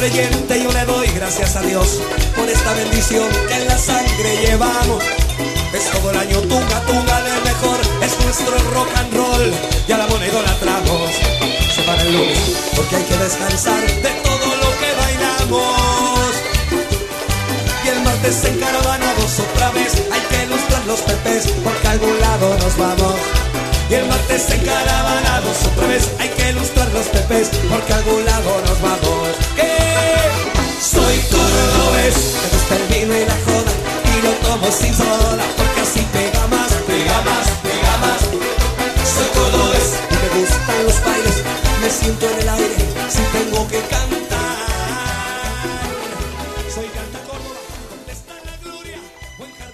Creyente 0.00 0.62
yo 0.62 0.72
le 0.72 0.84
doy 0.86 1.06
gracias 1.08 1.56
a 1.56 1.60
Dios 1.60 2.00
por 2.34 2.48
esta 2.48 2.72
bendición 2.72 3.28
que 3.48 3.54
en 3.54 3.68
la 3.68 3.76
sangre 3.76 4.46
llevamos. 4.46 5.04
Es 5.74 5.90
todo 5.90 6.10
el 6.10 6.16
año 6.16 6.40
tunga, 6.40 6.80
tunga 6.86 7.20
del 7.20 7.42
mejor, 7.44 7.78
es 8.00 8.24
nuestro 8.24 8.56
rock 8.72 8.88
and 8.96 9.14
roll 9.14 9.52
y 9.86 9.92
a 9.92 9.98
la 9.98 10.06
moneda 10.06 10.40
la 10.40 10.54
tramos. 10.54 11.10
Se 11.74 11.82
para 11.82 12.00
el 12.00 12.16
lunes 12.16 12.38
porque 12.74 12.96
hay 12.96 13.04
que 13.04 13.16
descansar 13.18 13.82
de 13.86 14.10
todo 14.24 14.56
lo 14.62 14.70
que 14.80 14.90
bailamos. 15.02 16.32
Y 17.84 17.88
el 17.88 18.00
martes 18.02 18.44
en 18.44 18.58
caravanados 18.58 19.38
otra 19.38 19.70
vez 19.72 19.92
hay 20.10 20.20
que 20.30 20.44
ilustrar 20.44 20.86
los 20.86 21.00
pepes 21.00 21.52
porque 21.62 21.88
a 21.88 21.90
algún 21.90 22.18
lado 22.20 22.56
nos 22.56 22.76
vamos. 22.78 23.49
Y 23.90 23.94
el 23.94 24.06
martes 24.06 24.48
encaravanados 24.50 25.66
otra 25.66 25.88
vez 25.88 26.08
hay 26.20 26.28
que 26.28 26.50
ilustrar 26.50 26.88
los 26.92 27.06
pepes 27.06 27.50
porque 27.68 27.92
a 27.92 27.96
algún 27.96 28.24
lado 28.24 28.62
nos 28.64 28.80
vamos. 28.80 29.28
¿Qué? 29.56 29.66
Soy 30.80 31.18
cordobés, 31.28 32.14
me 32.40 32.48
gusta 32.54 32.76
el 32.76 32.86
vino 32.94 33.16
y 33.16 33.24
la 33.24 33.34
joda 33.44 33.72
y 34.14 34.22
lo 34.22 34.32
tomo 34.46 34.70
sin 34.70 34.94
soda 34.94 35.44
porque 35.56 35.80
así 35.80 36.06
pega 36.12 36.46
más, 36.46 36.72
pega 36.86 37.20
más, 37.22 37.46
pega 37.64 37.96
más. 37.98 38.20
Soy 39.12 39.28
cordobés 39.34 39.98
y 40.08 40.14
me 40.14 40.40
gustan 40.40 40.84
los 40.84 41.04
bailes, 41.04 41.42
me 41.82 41.90
siento 41.90 42.30
en 42.30 42.40
el 42.42 42.48
aire 42.48 42.76
si 43.08 43.22
tengo 43.36 43.66
que 43.66 43.80
cantar. 43.80 44.09